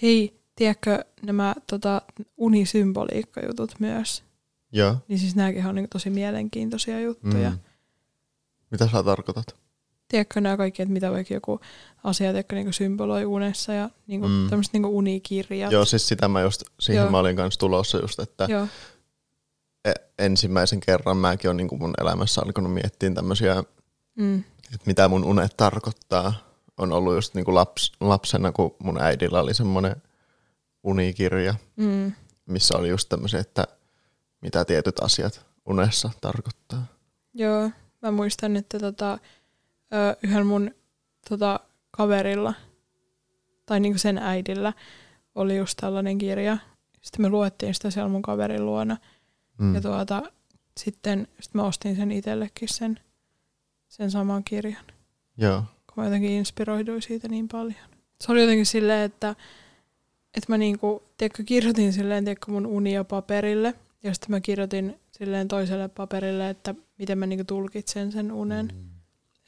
Hei, 0.01 0.39
tiedätkö 0.55 1.05
nämä 1.21 1.55
tota, 1.69 2.01
unisymboliikkajutut 2.37 3.71
myös? 3.79 4.23
Joo. 4.71 4.95
Niin 5.07 5.19
siis 5.19 5.35
nämäkin 5.35 5.65
on 5.65 5.75
niinku 5.75 5.89
tosi 5.91 6.09
mielenkiintoisia 6.09 6.99
juttuja. 6.99 7.49
Mm. 7.49 7.57
Mitä 8.71 8.87
sä 8.87 9.03
tarkoitat? 9.03 9.55
Tiedätkö 10.07 10.41
nämä 10.41 10.57
kaikki, 10.57 10.81
että 10.81 10.93
mitä 10.93 11.11
vaikka 11.11 11.33
joku 11.33 11.59
asia 12.03 12.31
tiedätkö, 12.31 12.55
niin 12.55 12.73
symboloi 12.73 13.25
unessa 13.25 13.73
ja 13.73 13.89
niin 14.07 14.21
kuin, 14.21 14.31
mm. 14.31 14.49
tämmöiset 14.49 14.73
niin 14.73 14.85
unikirjat. 14.85 15.71
Joo, 15.71 15.85
siis 15.85 16.07
sitä 16.07 16.27
mä 16.27 16.41
just, 16.41 16.63
siihen 16.79 17.01
Joo. 17.01 17.11
mä 17.11 17.19
olin 17.19 17.35
kanssa 17.35 17.59
tulossa 17.59 17.97
just, 17.97 18.19
että 18.19 18.47
Joo. 18.49 18.67
E, 19.85 19.93
ensimmäisen 20.19 20.79
kerran 20.79 21.17
mäkin 21.17 21.49
olen 21.49 21.57
niin 21.57 21.67
kuin 21.67 21.81
mun 21.81 21.93
elämässä 22.01 22.41
alkanut 22.41 22.73
miettiä 22.73 23.11
tämmöisiä, 23.11 23.63
mm. 24.15 24.39
että 24.39 24.85
mitä 24.85 25.07
mun 25.07 25.23
unet 25.25 25.57
tarkoittaa. 25.57 26.33
On 26.77 26.91
ollut 26.91 27.13
just 27.13 27.33
niin 27.33 27.45
kuin 27.45 27.55
laps, 27.55 27.91
lapsena, 27.99 28.51
kun 28.51 28.75
mun 28.79 29.01
äidillä 29.01 29.39
oli 29.39 29.53
semmoinen 29.53 29.95
unikirja, 30.83 31.55
mm. 31.75 32.11
missä 32.45 32.77
oli 32.77 32.89
just 32.89 33.09
tämmöisiä, 33.09 33.39
että 33.39 33.67
mitä 34.41 34.65
tietyt 34.65 34.99
asiat 34.99 35.45
unessa 35.65 36.09
tarkoittaa. 36.21 36.85
Joo, 37.33 37.71
mä 38.01 38.11
muistan, 38.11 38.55
että 38.55 38.79
tota, 38.79 39.19
yhden 40.23 40.47
mun 40.47 40.71
tota, 41.29 41.59
kaverilla 41.91 42.53
tai 43.65 43.79
niinku 43.79 43.99
sen 43.99 44.17
äidillä 44.17 44.73
oli 45.35 45.57
just 45.57 45.77
tällainen 45.81 46.17
kirja. 46.17 46.57
Sitten 47.01 47.21
me 47.21 47.29
luettiin 47.29 47.73
sitä 47.73 47.89
siellä 47.89 48.09
mun 48.09 48.21
kaverin 48.21 48.65
luona. 48.65 48.97
Mm. 49.57 49.75
Ja 49.75 49.81
tuota, 49.81 50.23
sitten 50.77 51.27
sit 51.39 51.53
mä 51.53 51.63
ostin 51.63 51.95
sen 51.95 52.11
itsellekin 52.11 52.69
sen, 52.69 52.99
sen 53.87 54.11
saman 54.11 54.43
kirjan. 54.43 54.85
Joo. 55.37 55.63
Kun 55.87 55.93
mä 55.95 56.05
jotenkin 56.05 56.31
inspiroiduin 56.31 57.01
siitä 57.01 57.27
niin 57.27 57.47
paljon. 57.47 57.89
Se 58.21 58.31
oli 58.31 58.41
jotenkin 58.41 58.65
silleen, 58.65 59.01
että, 59.01 59.35
että 60.37 60.53
mä 60.53 60.57
niinku, 60.57 61.03
tiedätkö, 61.17 61.43
kirjoitin 61.43 61.93
silleen, 61.93 62.23
tiedätkö, 62.23 62.51
mun 62.51 62.65
unia 62.65 63.03
paperille. 63.03 63.73
Ja 64.03 64.13
sitten 64.13 64.31
mä 64.31 64.39
kirjoitin 64.39 64.99
silleen 65.11 65.47
toiselle 65.47 65.87
paperille, 65.87 66.49
että 66.49 66.75
miten 66.97 67.17
mä 67.17 67.25
niinku 67.25 67.45
tulkitsen 67.45 68.11
sen 68.11 68.31
unen. 68.31 68.69
Mm. 68.73 68.89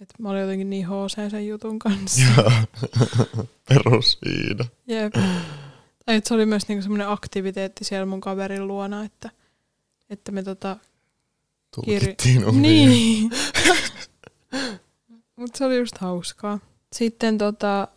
Et 0.01 0.13
mä 0.19 0.29
olin 0.29 0.41
jotenkin 0.41 0.69
niin 0.69 0.87
HC 0.87 1.31
sen 1.31 1.47
jutun 1.47 1.79
kanssa. 1.79 2.21
Joo, 2.21 2.51
perus. 3.69 4.19
Jep. 4.87 5.13
Tai 6.05 6.15
että 6.15 6.27
se 6.27 6.33
oli 6.33 6.45
myös 6.45 6.67
niinku 6.67 6.81
semmoinen 6.81 7.09
aktiviteetti 7.09 7.83
siellä 7.83 8.05
mun 8.05 8.21
kaverin 8.21 8.67
luona, 8.67 9.03
että, 9.03 9.29
että 10.09 10.31
me 10.31 10.43
tota... 10.43 10.77
Tulkittiin 11.75 12.43
kir... 12.43 12.51
Niin. 12.51 13.31
Mutta 15.35 15.57
se 15.57 15.65
oli 15.65 15.77
just 15.77 15.97
hauskaa. 15.97 16.59
Sitten 16.93 17.37
tota, 17.37 17.87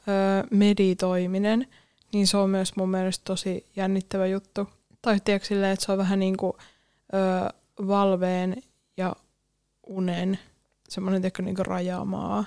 meditoiminen, 0.51 1.67
niin 2.13 2.27
se 2.27 2.37
on 2.37 2.51
myös 2.51 2.77
mun 2.77 2.91
mielestä 2.91 3.25
tosi 3.25 3.67
jännittävä 3.77 4.27
juttu. 4.27 4.69
Tai 5.03 5.21
tiedätkö 5.25 5.49
silleen, 5.49 5.73
että 5.73 5.87
se 5.87 5.93
on 5.93 5.99
vähän 5.99 6.19
niin 6.19 6.37
kuin 6.37 6.53
ö, 7.15 7.51
valveen 7.87 8.63
ja 8.97 9.17
unen 9.87 10.39
semmoinen 10.89 11.23
tiedätkö, 11.23 11.43
niin 11.43 11.59
rajamaa. 11.59 12.45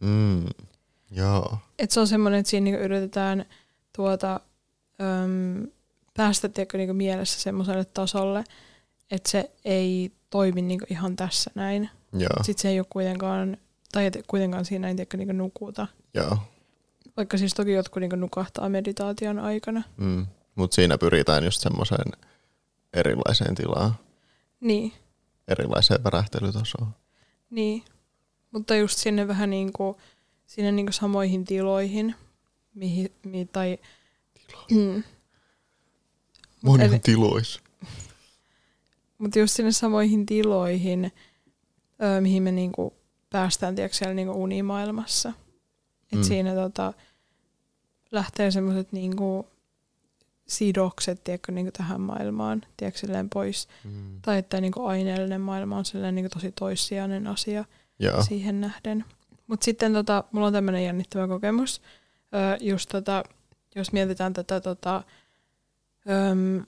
Mm, 0.00 0.44
joo. 1.10 1.58
Et 1.78 1.90
se 1.90 2.00
on 2.00 2.06
semmoinen, 2.06 2.40
että 2.40 2.50
siinä 2.50 2.64
niin 2.64 2.80
yritetään 2.80 3.44
tuota, 3.96 4.40
äm, 5.00 5.66
päästä 6.16 6.48
tiedätkö, 6.48 6.78
niin 6.78 6.96
mielessä 6.96 7.40
semmoiselle 7.40 7.84
tasolle, 7.84 8.44
että 9.10 9.30
se 9.30 9.50
ei 9.64 10.12
toimi 10.30 10.62
niin 10.62 10.80
ihan 10.90 11.16
tässä 11.16 11.50
näin. 11.54 11.90
Joo, 12.12 12.42
Sitten 12.42 12.62
se 12.62 12.68
ei 12.68 12.80
ole 12.80 12.86
kuitenkaan, 12.90 13.56
tai 13.92 14.06
et 14.06 14.18
kuitenkaan 14.26 14.64
siinä 14.64 14.88
ei 14.88 14.94
tiedätkö, 14.94 15.16
niin 15.16 15.38
nukuta. 15.38 15.86
joo. 16.14 16.38
Vaikka 17.16 17.38
siis 17.38 17.54
toki 17.54 17.72
jotkut 17.72 18.00
niin 18.00 18.20
nukahtaa 18.20 18.68
meditaation 18.68 19.38
aikana. 19.38 19.82
Mm. 19.96 20.26
Mutta 20.54 20.74
siinä 20.74 20.98
pyritään 20.98 21.44
just 21.44 21.60
semmoiseen 21.60 22.12
erilaiseen 22.92 23.54
tilaan, 23.54 23.94
Niin, 24.60 24.92
erilaiseen 25.48 26.04
värähtelytasoon. 26.04 26.88
niin. 27.50 27.82
Mutta 28.50 28.76
just 28.76 28.98
sinne 28.98 29.28
vähän 29.28 29.50
niin 29.50 29.72
kuin, 29.72 29.96
sinne 30.46 30.72
niin 30.72 30.86
kuin 30.86 30.94
samoihin 30.94 31.44
tiloihin, 31.44 32.14
mihin, 32.74 33.12
mi, 33.24 33.44
tai... 33.52 33.78
Mm. 34.70 35.02
Mut 36.62 36.80
eli- 36.80 36.98
tiloissa. 36.98 37.60
Mutta 39.18 39.38
just 39.38 39.54
sinne 39.54 39.72
samoihin 39.72 40.26
tiloihin, 40.26 41.12
öö, 42.02 42.20
mihin 42.20 42.42
me 42.42 42.52
niinku 42.52 42.94
päästään 43.30 43.74
tiedätkö, 43.74 43.96
siellä 43.96 44.14
niinku 44.14 44.42
unimaailmassa. 44.42 45.32
Et 46.12 46.18
Mm. 46.18 46.22
siinä 46.22 46.54
tota, 46.54 46.92
lähtee 48.12 48.50
semmoiset 48.50 48.92
niinku 48.92 49.46
sidokset 50.48 51.24
tiedätkö, 51.24 51.52
niinku 51.52 51.72
tähän 51.72 52.00
maailmaan 52.00 52.62
tiedätkö, 52.76 53.06
pois. 53.32 53.68
Mm. 53.84 54.20
Tai 54.22 54.38
että 54.38 54.60
niinku 54.60 54.84
aineellinen 54.86 55.40
maailma 55.40 55.76
on 55.76 55.84
niinku 56.14 56.28
tosi 56.34 56.52
toissijainen 56.52 57.26
asia 57.26 57.64
Joo, 57.98 58.22
siihen 58.22 58.60
nähden. 58.60 59.04
Mutta 59.46 59.64
sitten 59.64 59.92
tota, 59.92 60.24
mulla 60.32 60.46
on 60.46 60.52
tämmöinen 60.52 60.84
jännittävä 60.84 61.28
kokemus. 61.28 61.82
Öö, 62.34 62.56
just 62.60 62.88
tota, 62.88 63.24
jos 63.74 63.92
mietitään 63.92 64.32
tätä 64.32 64.60
tota, 64.60 65.02
öm, 66.10 66.64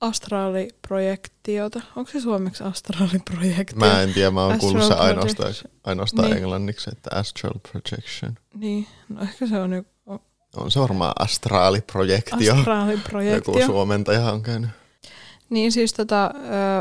astraaliprojektiota. 0.00 1.80
Onko 1.96 2.10
se 2.10 2.20
suomeksi 2.20 2.64
astraaliprojektio? 2.64 3.78
mä 3.78 4.02
en 4.02 4.12
tiedä, 4.14 4.30
mä 4.30 4.44
oon 4.44 4.58
kuullut 4.58 4.84
se 4.84 4.94
ainoastaan, 4.94 5.54
ainoastaan 5.84 6.28
Niin. 6.28 6.36
englanniksi, 6.36 6.90
että 6.92 7.10
astral 7.16 7.52
projection. 7.72 8.34
Niin, 8.54 8.86
no 9.08 9.22
ehkä 9.22 9.46
se 9.46 9.58
on 9.60 9.72
joku 9.72 9.90
On 10.56 10.70
se 10.70 10.80
varmaan 10.80 11.12
astraaliprojektio. 11.18 12.54
astraaliprojektio. 12.54 13.54
Joku 13.58 13.66
suomentaja 13.72 14.32
on 14.32 14.42
käynyt. 14.42 14.70
Niin 15.50 15.72
siis 15.72 15.92
tota, 15.92 16.30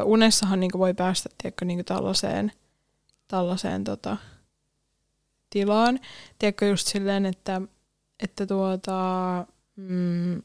unessahan 0.05 0.59
niinku 0.59 0.79
voi 0.79 0.93
päästä 0.93 1.29
tiedätkö, 1.41 1.65
niinku 1.65 1.83
tällaiseen, 1.83 2.51
tällaiseen 3.27 3.83
tota, 3.83 4.17
tilaan. 5.49 5.99
Tiedätkö 6.39 6.65
just 6.65 6.87
silleen, 6.87 7.25
että, 7.25 7.61
että 8.23 8.45
tuota, 8.45 9.01
mm, 9.75 10.41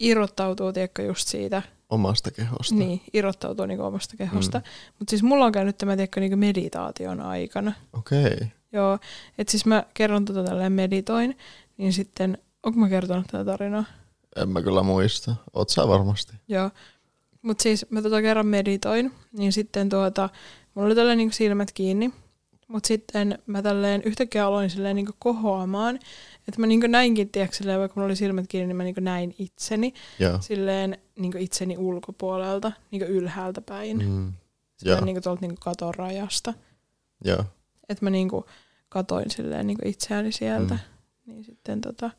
irrottautuu 0.00 0.72
tiedätkö, 0.72 1.02
just 1.02 1.28
siitä, 1.28 1.62
Omasta 1.88 2.30
kehosta. 2.30 2.74
niin, 2.74 3.00
irrottautuu 3.12 3.66
niinku 3.66 3.84
omasta 3.84 4.16
kehosta. 4.16 4.58
Mm. 4.58 4.64
Mutta 4.98 5.10
siis 5.10 5.22
mulla 5.22 5.44
on 5.44 5.52
käynyt 5.52 5.78
tämä 5.78 5.96
tiedätkö, 5.96 6.20
niinku 6.20 6.36
meditaation 6.36 7.20
aikana. 7.20 7.72
Okei. 7.92 8.24
Okay. 8.24 8.48
Joo, 8.72 8.98
että 9.38 9.50
siis 9.50 9.66
mä 9.66 9.84
kerron 9.94 10.24
tota 10.24 10.44
tälleen 10.44 10.72
meditoin, 10.72 11.38
niin 11.76 11.92
sitten, 11.92 12.38
onko 12.62 12.80
mä 12.80 12.88
kertonut 12.88 13.26
tätä 13.26 13.44
tarinaa? 13.44 13.84
En 14.36 14.48
mä 14.48 14.62
kyllä 14.62 14.82
muista. 14.82 15.34
Oot 15.54 15.68
sä 15.68 15.88
varmasti. 15.88 16.32
Joo. 16.48 16.70
Mutta 17.42 17.62
siis 17.62 17.86
mä 17.90 18.02
tota 18.02 18.22
kerran 18.22 18.46
meditoin, 18.46 19.12
niin 19.32 19.52
sitten 19.52 19.88
tuota, 19.88 20.28
mulla 20.74 20.86
oli 20.86 20.94
tälleen 20.94 21.18
niinku 21.18 21.34
silmät 21.34 21.72
kiinni. 21.72 22.12
Mutta 22.68 22.86
sitten 22.86 23.38
mä 23.46 23.62
tälleen 23.62 24.02
yhtäkkiä 24.04 24.46
aloin 24.46 24.70
silleen 24.70 24.96
niinku 24.96 25.12
kohoamaan. 25.18 25.98
Että 26.48 26.60
mä 26.60 26.66
niinku 26.66 26.86
näinkin, 26.86 27.28
tiedätkö, 27.28 27.56
silleen, 27.56 27.80
vaikka 27.80 28.00
mulla 28.00 28.06
oli 28.06 28.16
silmät 28.16 28.44
kiinni, 28.48 28.66
niin 28.66 28.76
mä 28.76 28.82
niinku 28.82 29.00
näin 29.00 29.34
itseni. 29.38 29.94
Joo. 30.18 30.40
Silleen 30.40 30.98
niinku 31.18 31.38
itseni 31.38 31.78
ulkopuolelta, 31.78 32.72
niinku 32.90 33.12
ylhäältä 33.12 33.60
päin. 33.60 33.98
Mm. 33.98 34.04
Mm. 34.04 34.32
Silleen 34.76 35.04
niinku 35.04 35.20
tuolta 35.20 35.40
niinku 35.40 35.60
katon 35.60 35.94
rajasta. 35.94 36.54
Joo. 37.24 37.44
Että 37.88 38.04
mä 38.04 38.10
niinku 38.10 38.46
katoin 38.88 39.30
silleen 39.30 39.66
niinku 39.66 39.88
itseäni 39.88 40.32
sieltä. 40.32 40.74
Mm. 40.74 40.80
Niin 41.32 41.44
sitten 41.44 41.80
tota, 41.80 42.10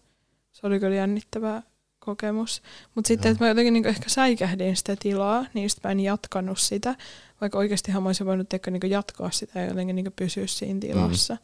se 0.52 0.68
oli 0.68 0.80
kyllä 0.80 0.96
jännittävä 0.96 1.62
kokemus. 2.00 2.62
Mutta 2.96 3.08
sitten, 3.08 3.32
että 3.32 3.44
mä 3.44 3.50
jotenkin 3.50 3.74
niinku 3.74 3.90
ehkä 3.90 4.10
säikähdin 4.10 4.76
sitä 4.76 4.96
tilaa, 5.00 5.46
niin 5.54 5.70
sitten 5.70 5.90
mä 5.90 5.92
en 5.92 6.00
jatkanut 6.00 6.60
sitä. 6.60 6.96
Vaikka 7.42 7.58
oikeastihan 7.58 8.04
mä 8.04 8.10
olisin 8.10 8.28
voinut 8.28 8.54
ehkä 8.54 8.72
niinku 8.72 8.88
jatkaa 8.88 9.32
sitä 9.32 9.60
ja 9.60 9.66
jotenkin 9.66 9.96
niinku 9.96 10.12
pysyä 10.16 10.48
siinä 10.48 10.80
tilassa. 10.80 11.34
Mm. 11.34 11.40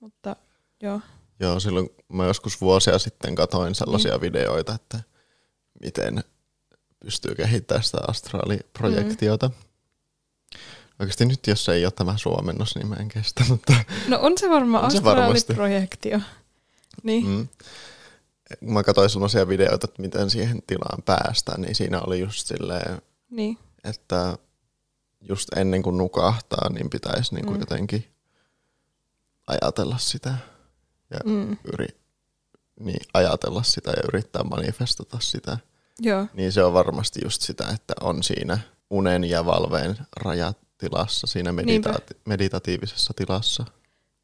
Mutta 0.00 0.36
joo, 0.82 1.00
Joo, 1.40 1.60
silloin 1.60 1.88
mä 2.08 2.26
joskus 2.26 2.60
vuosia 2.60 2.98
sitten 2.98 3.34
katoin 3.34 3.74
sellaisia 3.74 4.14
mm. 4.14 4.20
videoita, 4.20 4.74
että 4.74 5.00
miten 5.82 6.24
pystyy 7.00 7.34
kehittämään 7.34 7.84
sitä 7.84 7.98
astraaliprojektiota. 8.08 9.48
Mm. 9.48 9.54
Oikeasti 11.00 11.26
nyt, 11.26 11.46
jos 11.46 11.68
ei 11.68 11.84
ole 11.84 11.92
tämä 11.92 12.16
suomennos, 12.16 12.76
niin 12.76 12.86
mä 12.86 12.94
en 12.94 13.08
kestä, 13.08 13.44
mutta 13.48 13.74
no 14.08 14.18
on 14.20 14.38
se 14.38 14.50
varmaan 14.50 14.84
astraaliprojektio. 14.84 16.20
Niin, 17.02 17.26
mm. 17.26 17.48
kun 18.58 18.72
mä 18.72 18.82
katsoin 18.82 19.10
sellaisia 19.10 19.48
videoita, 19.48 19.84
että 19.90 20.02
miten 20.02 20.30
siihen 20.30 20.62
tilaan 20.66 21.02
päästään, 21.02 21.60
niin 21.60 21.74
siinä 21.74 22.00
oli 22.00 22.20
just 22.20 22.46
silleen, 22.46 23.02
niin, 23.30 23.58
että 23.84 24.38
just 25.28 25.48
ennen 25.56 25.82
kuin 25.82 25.98
nukahtaa, 25.98 26.68
niin 26.68 26.90
pitäisi 26.90 27.34
niinku 27.34 27.50
Mm. 27.50 27.56
mm. 27.56 27.60
jotenkin 27.60 28.04
ajatella 29.46 29.98
sitä 29.98 30.34
ja 31.10 31.18
mm. 31.24 31.56
yri, 31.72 31.86
niin, 32.80 33.00
ajatella 33.14 33.62
sitä 33.62 33.90
ja 33.90 34.02
yrittää 34.08 34.42
manifestata 34.44 35.16
sitä. 35.20 35.58
joo, 36.00 36.26
Niin 36.34 36.52
se 36.52 36.64
on 36.64 36.72
varmasti 36.72 37.20
just 37.24 37.42
sitä, 37.42 37.64
että 37.74 37.94
on 38.00 38.22
siinä 38.22 38.58
unen 38.90 39.24
ja 39.24 39.44
valveen 39.46 39.96
rajatilassa, 40.16 41.26
siinä 41.26 41.50
meditaati- 41.52 42.16
meditatiivisessa 42.24 43.12
tilassa. 43.16 43.64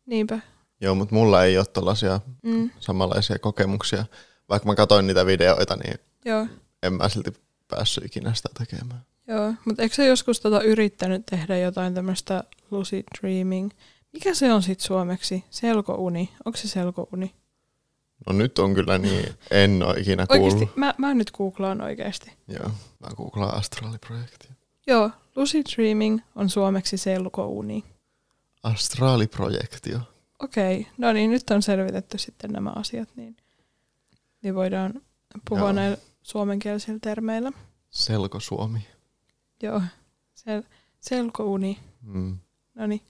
niinpä. 0.07 0.41
Joo, 0.81 0.95
mutta 0.95 1.15
mulla 1.15 1.45
ei 1.45 1.59
ole 1.59 1.67
tällaisia 1.67 2.21
Mm. 2.43 2.71
samanlaisia 2.81 3.39
kokemuksia. 3.39 4.05
Vaikka 4.49 4.69
mä 4.69 4.75
katsoin 4.75 5.07
niitä 5.07 5.27
videoita, 5.27 5.77
niin 5.77 5.99
Joo, 6.25 6.47
en 6.83 6.93
mä 6.93 7.09
silti 7.09 7.33
päässyt 7.69 8.05
ikinä 8.05 8.35
sitä 8.35 8.49
tekemään. 8.59 9.05
joo. 9.29 9.55
Mutta 9.65 9.83
eikö 9.83 9.95
sä 9.95 10.05
joskus 10.05 10.41
tota 10.41 10.63
yrittänyt 10.63 11.27
tehdä 11.27 11.59
jotain 11.59 11.95
tämmöistä 11.95 12.45
lucid 12.71 13.05
dreaming? 13.21 13.71
Mikä 14.13 14.35
se 14.35 14.53
on 14.53 14.63
sitten 14.63 14.87
suomeksi? 14.87 15.45
Selkouni. 15.51 16.31
Onko 16.45 16.57
se 16.57 16.69
selkouni? 16.69 17.35
No 18.27 18.33
nyt 18.33 18.59
on 18.59 18.75
kyllä 18.75 18.99
niin, 18.99 19.27
en 19.51 19.83
ole 19.83 20.01
ikinä 20.01 20.27
kuullut. 20.27 20.53
Oikeasti, 20.53 20.81
mä, 20.81 20.95
mä 20.99 21.15
nyt 21.15 21.31
googlaan 21.31 21.81
oikeasti. 21.81 22.33
Joo, 22.49 22.71
mä 23.01 23.09
googlaan 23.17 23.55
astraaliprojektia. 23.55 24.53
Joo, 24.87 25.11
lucid 25.37 25.67
dreaming 25.77 26.21
on 26.37 26.51
suomeksi 26.51 26.97
selkouni. 26.97 27.85
Astraaliprojektio. 28.63 30.01
Okei, 30.39 30.87
no 30.99 31.13
niin, 31.13 31.31
nyt 31.31 31.51
on 31.51 31.63
selvitetty 31.63 32.19
sitten 32.19 32.51
nämä 32.51 32.73
asiat, 32.77 33.09
niin, 33.17 33.37
niin 34.43 34.55
voidaan 34.55 35.03
puhua 35.49 35.65
Joo. 35.65 35.73
näillä 35.73 35.97
suomenkielisillä 36.23 36.99
termeillä. 37.03 37.53
Selkosuomi. 37.91 38.87
Joo, 39.63 39.83
sel, 40.35 40.63
selkouni. 41.01 41.79
Mm. 42.03 42.39
No 42.75 42.87
niin. 42.87 43.01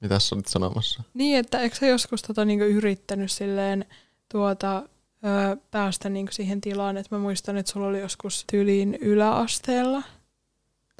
Mitäs 0.00 0.28
sä 0.28 0.34
olit 0.34 0.46
sanomassa? 0.46 1.02
Niin, 1.14 1.38
että 1.38 1.60
eikö 1.60 1.76
sä 1.76 1.86
joskus 1.86 2.22
tota 2.22 2.44
niinku 2.44 2.64
yrittänyt 2.64 3.30
silleen 3.30 3.84
tuota, 4.32 4.76
ö, 4.76 5.56
päästä 5.70 6.08
niinku 6.08 6.32
siihen 6.32 6.60
tilaan, 6.60 6.96
että 6.96 7.16
mä 7.16 7.22
muistan, 7.22 7.56
että 7.56 7.72
sulla 7.72 7.86
oli 7.86 8.00
joskus 8.00 8.44
tyyliin 8.50 8.94
yläasteella 8.94 10.02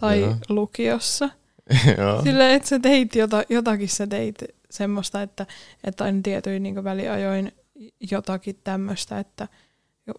tai 0.00 0.20
Joo. 0.20 0.36
lukiossa. 0.48 1.30
Joo. 1.98 2.22
Silleen, 2.22 2.54
että 2.54 2.68
sä 2.68 2.78
teit 2.78 3.14
jota, 3.14 3.44
jotakin, 3.48 3.88
sä 3.88 4.06
teit 4.06 4.44
semmoista, 4.70 5.22
että, 5.22 5.46
että 5.84 6.04
aina 6.04 6.20
tietyin 6.22 6.62
niin 6.62 6.84
väliajoin 6.84 7.52
jotakin 8.10 8.58
tämmöistä, 8.64 9.18
että 9.18 9.48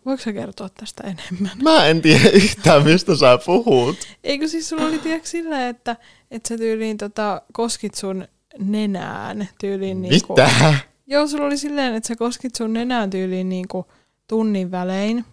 voiko 0.05 0.23
sä 0.23 0.33
kertoa 0.33 0.69
tästä 0.69 1.03
enemmän? 1.03 1.57
Mä 1.63 1.85
en 1.85 2.01
tiedä 2.01 2.29
yhtään, 2.29 2.83
mistä 2.83 3.15
sä 3.15 3.39
puhut. 3.45 3.97
Eikö 4.23 4.47
siis 4.47 4.69
sulla 4.69 4.85
oli 4.85 4.99
tiedätkö 4.99 5.27
silleen, 5.27 5.67
että, 5.67 5.95
että 6.31 6.49
sä 6.49 6.57
tyyliin 6.57 6.97
tota, 6.97 7.41
koskit 7.53 7.95
sun 7.95 8.27
nenään 8.59 9.49
tyyliin 9.59 10.01
niinku, 10.01 10.33
Mitä? 10.33 10.73
Joo, 11.07 11.27
sulla 11.27 11.45
oli 11.45 11.57
silleen, 11.57 11.95
että 11.95 12.07
sä 12.07 12.15
koskit 12.15 12.55
sun 12.55 12.73
nenään 12.73 13.09
tyyliin 13.09 13.49
niinku 13.49 13.85
tunnin 14.27 14.71
välein, 14.71 15.25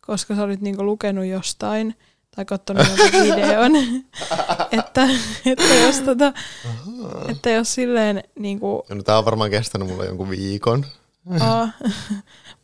koska 0.00 0.34
sä 0.36 0.42
olit 0.42 0.60
niinku 0.60 0.84
lukenut 0.84 1.24
jostain 1.24 1.94
tai 2.36 2.44
katsonut 2.44 2.86
videon, 3.24 3.76
että, 4.72 5.08
että, 5.46 5.74
jos 5.82 6.00
tota, 6.00 6.32
että 7.28 7.50
jos 7.50 7.74
silleen 7.74 8.22
niinku, 8.38 8.84
Ja 8.88 8.94
no, 8.94 9.02
tää 9.02 9.18
on 9.18 9.24
varmaan 9.24 9.50
kestänyt 9.50 9.88
mulle 9.88 10.06
jonkun 10.06 10.30
viikon. 10.30 10.86
aa, 11.40 11.68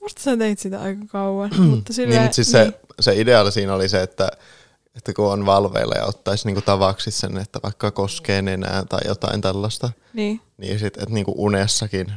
musta 0.01 0.23
sä 0.23 0.37
teit 0.37 0.59
sitä 0.59 0.81
aika 0.81 1.05
kauan, 1.07 1.51
mutta 1.71 1.93
silleen, 1.93 2.11
niin, 2.11 2.23
mutta 2.23 2.35
siis 2.35 2.51
se, 2.51 2.73
se 3.01 3.21
ideaali 3.21 3.53
siinä 3.53 3.75
oli 3.75 3.89
se, 3.89 4.03
että, 4.03 4.31
että 4.97 5.13
kun 5.13 5.33
on 5.33 5.47
valveilla 5.47 5.95
ja 5.95 6.05
ottaisi 6.05 6.47
niinku 6.47 6.61
tavaksi 6.61 7.11
sen, 7.11 7.37
että 7.39 7.61
vaikka 7.63 7.91
koskee 7.91 8.43
nenää 8.43 8.85
tai 8.85 9.01
jotain 9.07 9.41
tällaista, 9.41 9.91
niin, 10.13 10.41
niin 10.57 10.79
sit, 10.79 10.97
että 10.97 11.11
niinku 11.15 11.35
unessakin 11.37 12.13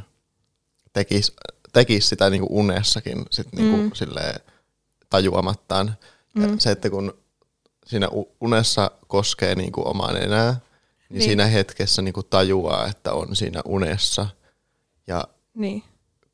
tekisi 0.92 1.32
tekis 1.72 2.08
sitä 2.08 2.30
niinku 2.30 2.46
unessakin 2.50 3.24
sit 3.30 3.52
niinku 3.52 3.76
Mm. 3.76 3.90
silleen 3.94 4.40
tajuamattaan. 5.10 5.96
Mm. 6.34 6.58
Se, 6.58 6.70
että 6.70 6.90
kun 6.90 7.14
siinä 7.86 8.08
unessa 8.40 8.90
koskee 9.06 9.54
niin 9.54 9.72
kuin 9.72 9.86
omaan 9.86 10.22
enää, 10.22 10.52
niin, 10.52 10.60
niin 11.10 11.22
siinä 11.22 11.46
hetkessä 11.46 12.02
niin 12.02 12.14
kuin 12.14 12.26
tajuaa, 12.30 12.86
että 12.86 13.12
on 13.12 13.36
siinä 13.36 13.60
unessa. 13.64 14.26
Ja 15.06 15.24
niin. 15.54 15.82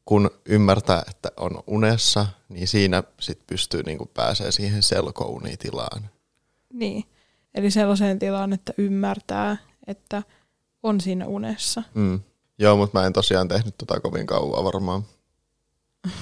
kun 0.05 0.31
ymmärtää, 0.47 1.03
että 1.11 1.31
on 1.37 1.63
unessa, 1.67 2.27
niin 2.49 2.69
siinä 2.69 3.03
sit 3.21 3.47
pystyy 3.47 3.83
niin 3.83 3.99
kuin 3.99 4.11
pääsee 4.15 4.53
siihen 4.53 4.83
selkounitilaan. 4.83 6.11
Niin. 6.75 7.05
Eli 7.55 7.71
sellaiseen 7.71 8.19
tilaan, 8.19 8.53
että 8.53 8.73
ymmärtää, 8.79 9.57
että 9.87 10.23
on 10.83 11.01
siinä 11.01 11.27
unessa. 11.27 11.83
Mm. 11.95 12.21
Joo, 12.59 12.77
mutta 12.77 12.99
mä 12.99 13.07
en 13.07 13.13
tosiaan 13.13 13.49
tehnyt 13.49 13.75
tota 13.79 14.01
kovin 14.01 14.27
kauan 14.27 14.65
varmaan. 14.65 15.03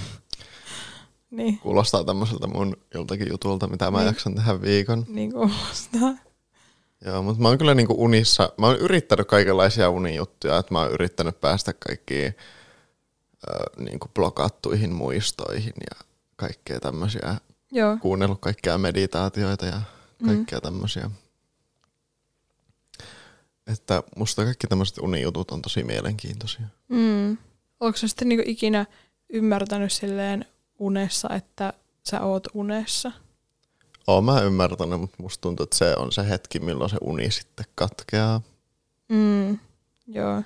niin. 1.31 1.59
Kuulostaa 1.59 2.05
tämmöiseltä 2.05 2.47
mun 2.47 2.77
joltakin 2.95 3.29
jutulta, 3.31 3.69
mitä 3.69 3.91
mä 3.91 3.99
niin. 3.99 4.07
jaksan 4.07 4.35
tehdä 4.35 4.63
viikon. 4.63 5.05
Niin 5.09 5.33
kuulostaa. 5.33 6.15
Joo, 7.05 7.23
mutta 7.23 7.43
mä 7.43 7.49
oon 7.49 7.59
kyllä 7.59 7.75
niinku 7.75 7.95
unissa, 7.99 8.53
mä 8.59 8.67
oon 8.67 8.79
yrittänyt 8.79 9.29
kaikenlaisia 9.29 9.91
unijuttuja, 9.91 10.59
että 10.59 10.75
mä 10.75 10.81
oon 10.81 10.93
yrittänyt 10.93 11.41
päästä 11.41 11.73
kaikkiin 11.73 12.27
äh, 12.27 13.85
niinku 13.85 14.09
blokattuihin 14.15 14.93
muistoihin 14.93 15.73
ja 15.91 16.05
kaikkea 16.37 16.81
tämmöisiä. 16.81 17.37
Joo. 17.73 17.97
Kuunnellut 18.01 18.41
kaikkia 18.41 18.79
meditaatioita 18.79 19.67
ja 19.67 19.81
kaikkea 20.27 20.59
mm. 20.59 20.63
tämmöisiä. 20.63 21.11
Että 23.67 24.03
musta 24.17 24.45
kaikki 24.45 24.67
tämmöiset 24.67 24.99
unijutut 24.99 25.51
on 25.51 25.63
tosi 25.63 25.85
mielenkiintoisia. 25.85 26.67
Mm. 26.89 27.37
Onko 27.81 27.99
sä 27.99 28.09
sitten 28.09 28.29
niinku 28.29 28.45
ikinä 28.47 28.87
ymmärtänyt 29.29 29.93
silleen 29.93 30.45
unessa, 30.79 31.29
että 31.35 31.73
sä 32.11 32.21
oot 32.21 32.47
unessa? 32.55 33.13
Oon 34.07 34.25
mä 34.25 34.41
ymmärtänyt, 34.41 35.01
mutta 35.01 35.17
musta 35.23 35.41
tuntuu, 35.41 35.65
että 35.65 35.77
se 35.77 35.95
on 35.97 36.13
se 36.13 36.29
hetki, 36.29 36.59
milloin 36.59 36.91
se 36.91 36.97
uni 37.01 37.31
sitten 37.31 37.67
katkeaa. 37.75 38.41
Mm, 39.09 39.59
joo. 40.07 40.43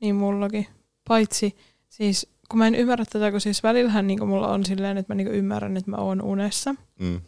Niin 0.00 0.14
mullakin. 0.14 0.66
Paitsi 1.08 1.56
siis, 1.88 2.26
kun 2.48 2.58
mä 2.58 2.66
en 2.66 2.74
ymmärrä 2.74 3.04
tätä, 3.04 3.30
kun 3.30 3.40
siis 3.40 3.62
välillähän 3.62 4.06
niin 4.06 4.28
mulla 4.28 4.48
on 4.48 4.64
silleen, 4.64 4.98
että 4.98 5.14
mä 5.14 5.16
niin 5.16 5.32
niin 5.32 5.76
että 5.76 5.90
mä 5.90 5.96
oon 5.96 6.22
unessa. 6.22 6.74
Mm. 6.98 7.20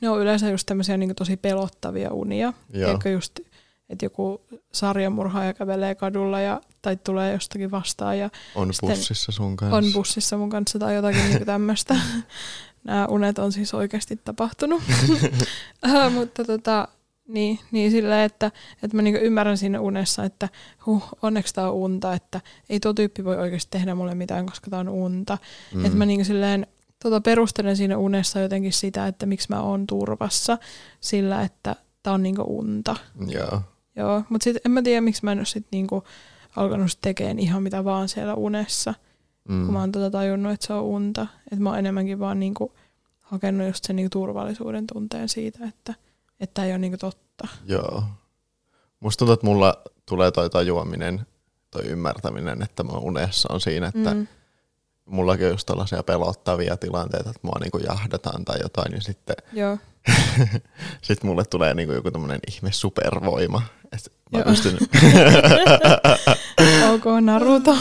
Ne 0.00 0.10
on 0.10 0.20
yleensä 0.20 0.50
just 0.50 0.66
tämmöisiä 0.66 0.96
niin 0.96 1.14
tosi 1.14 1.36
pelottavia 1.36 2.10
unia. 2.12 2.52
Eikä 2.72 3.08
just, 3.10 3.40
että 3.88 4.04
joku 4.04 4.40
sarjamurhaaja 4.72 5.54
kävelee 5.54 5.94
kadulla 5.94 6.40
ja, 6.40 6.60
tai 6.82 6.96
tulee 6.96 7.32
jostakin 7.32 7.70
vastaan. 7.70 8.18
Ja 8.18 8.30
on 8.54 8.72
bussissa 8.80 9.32
sun 9.32 9.56
kanssa. 9.56 9.76
On 9.76 9.84
bussissa 9.92 10.36
mun 10.36 10.50
kanssa 10.50 10.78
tai 10.78 10.94
jotakin 10.94 11.24
niin 11.28 11.46
tämmöistä. 11.46 11.96
Nämä 12.84 13.06
unet 13.06 13.38
on 13.38 13.52
siis 13.52 13.74
oikeasti 13.74 14.20
tapahtunut. 14.24 14.82
uh, 15.10 16.12
mutta 16.14 16.44
tota, 16.44 16.88
niin, 17.28 17.58
niin 17.70 17.90
silleen, 17.90 18.24
että, 18.24 18.50
että 18.82 18.96
mä 18.96 19.02
niinku 19.02 19.20
ymmärrän 19.24 19.58
siinä 19.58 19.80
unessa, 19.80 20.24
että 20.24 20.48
huh, 20.86 21.08
onneksi 21.22 21.54
tämä 21.54 21.68
on 21.68 21.74
unta, 21.74 22.12
että 22.12 22.40
ei 22.68 22.80
tuo 22.80 22.92
tyyppi 22.94 23.24
voi 23.24 23.36
oikeasti 23.36 23.70
tehdä 23.70 23.94
mulle 23.94 24.14
mitään, 24.14 24.46
koska 24.46 24.70
tämä 24.70 24.80
on 24.80 24.88
unta. 24.88 25.38
Mm. 25.74 25.84
Että 25.84 25.98
mä 25.98 26.06
niinku 26.06 26.24
silleen, 26.24 26.66
tota 27.06 27.20
perustelen 27.20 27.76
siinä 27.76 27.98
unessa 27.98 28.40
jotenkin 28.40 28.72
sitä, 28.72 29.06
että 29.06 29.26
miksi 29.26 29.46
mä 29.50 29.60
oon 29.60 29.86
turvassa 29.86 30.58
sillä, 31.00 31.42
että 31.42 31.76
tämä 32.02 32.14
on 32.14 32.22
niinku 32.22 32.44
unta. 32.48 32.96
Joo. 33.26 33.62
Joo, 33.96 34.22
mutta 34.28 34.44
sitten 34.44 34.60
en 34.64 34.70
mä 34.70 34.82
tiedä, 34.82 35.00
miksi 35.00 35.24
mä 35.24 35.32
en 35.32 35.38
ole 35.38 35.46
sit 35.46 35.66
niinku 35.70 36.04
alkanut 36.56 36.98
tekemään 37.00 37.38
ihan 37.38 37.62
mitä 37.62 37.84
vaan 37.84 38.08
siellä 38.08 38.34
unessa, 38.34 38.94
mm. 39.48 39.64
kun 39.64 39.72
mä 39.72 39.80
oon 39.80 39.92
tota 39.92 40.10
tajunnut, 40.10 40.52
että 40.52 40.66
se 40.66 40.72
on 40.72 40.82
unta. 40.82 41.26
Että 41.52 41.62
mä 41.62 41.68
oon 41.68 41.78
enemmänkin 41.78 42.18
vaan 42.18 42.40
niinku 42.40 42.72
hakenut 43.20 43.66
just 43.66 43.84
sen 43.84 43.96
niinku 43.96 44.10
turvallisuuden 44.10 44.86
tunteen 44.86 45.28
siitä, 45.28 45.64
että 45.68 45.94
että 46.40 46.64
ei 46.64 46.70
ole 46.70 46.78
niinku 46.78 46.98
totta. 46.98 47.48
Joo. 47.66 48.04
Musta 49.00 49.18
tuntuu, 49.18 49.34
että 49.34 49.46
mulla 49.46 49.82
tulee 50.08 50.30
toi 50.30 50.50
tajuaminen, 50.50 51.26
toi 51.70 51.82
ymmärtäminen, 51.82 52.62
että 52.62 52.84
mä 52.84 52.92
unessa 52.92 53.52
on 53.52 53.60
siinä, 53.60 53.86
että 53.86 54.14
mm 54.14 54.26
mullakin 55.06 55.46
on 55.46 55.52
just 55.52 55.66
tällaisia 55.66 56.02
pelottavia 56.02 56.76
tilanteita, 56.76 57.30
että 57.30 57.40
mua 57.42 57.58
niinku 57.60 57.78
jahdataan 57.78 58.44
tai 58.44 58.58
jotain, 58.62 58.92
niin 58.92 59.02
sitten 59.02 59.36
Joo. 59.52 59.78
sit 61.02 61.22
mulle 61.22 61.44
tulee 61.44 61.74
niinku 61.74 61.94
joku 61.94 62.10
tämmöinen 62.10 62.40
ihme 62.52 62.72
supervoima. 62.72 63.62
Että 63.92 64.10
mä 64.32 64.42
pystyn... 64.42 64.78
ok, 66.94 67.04
Naruto. 67.20 67.76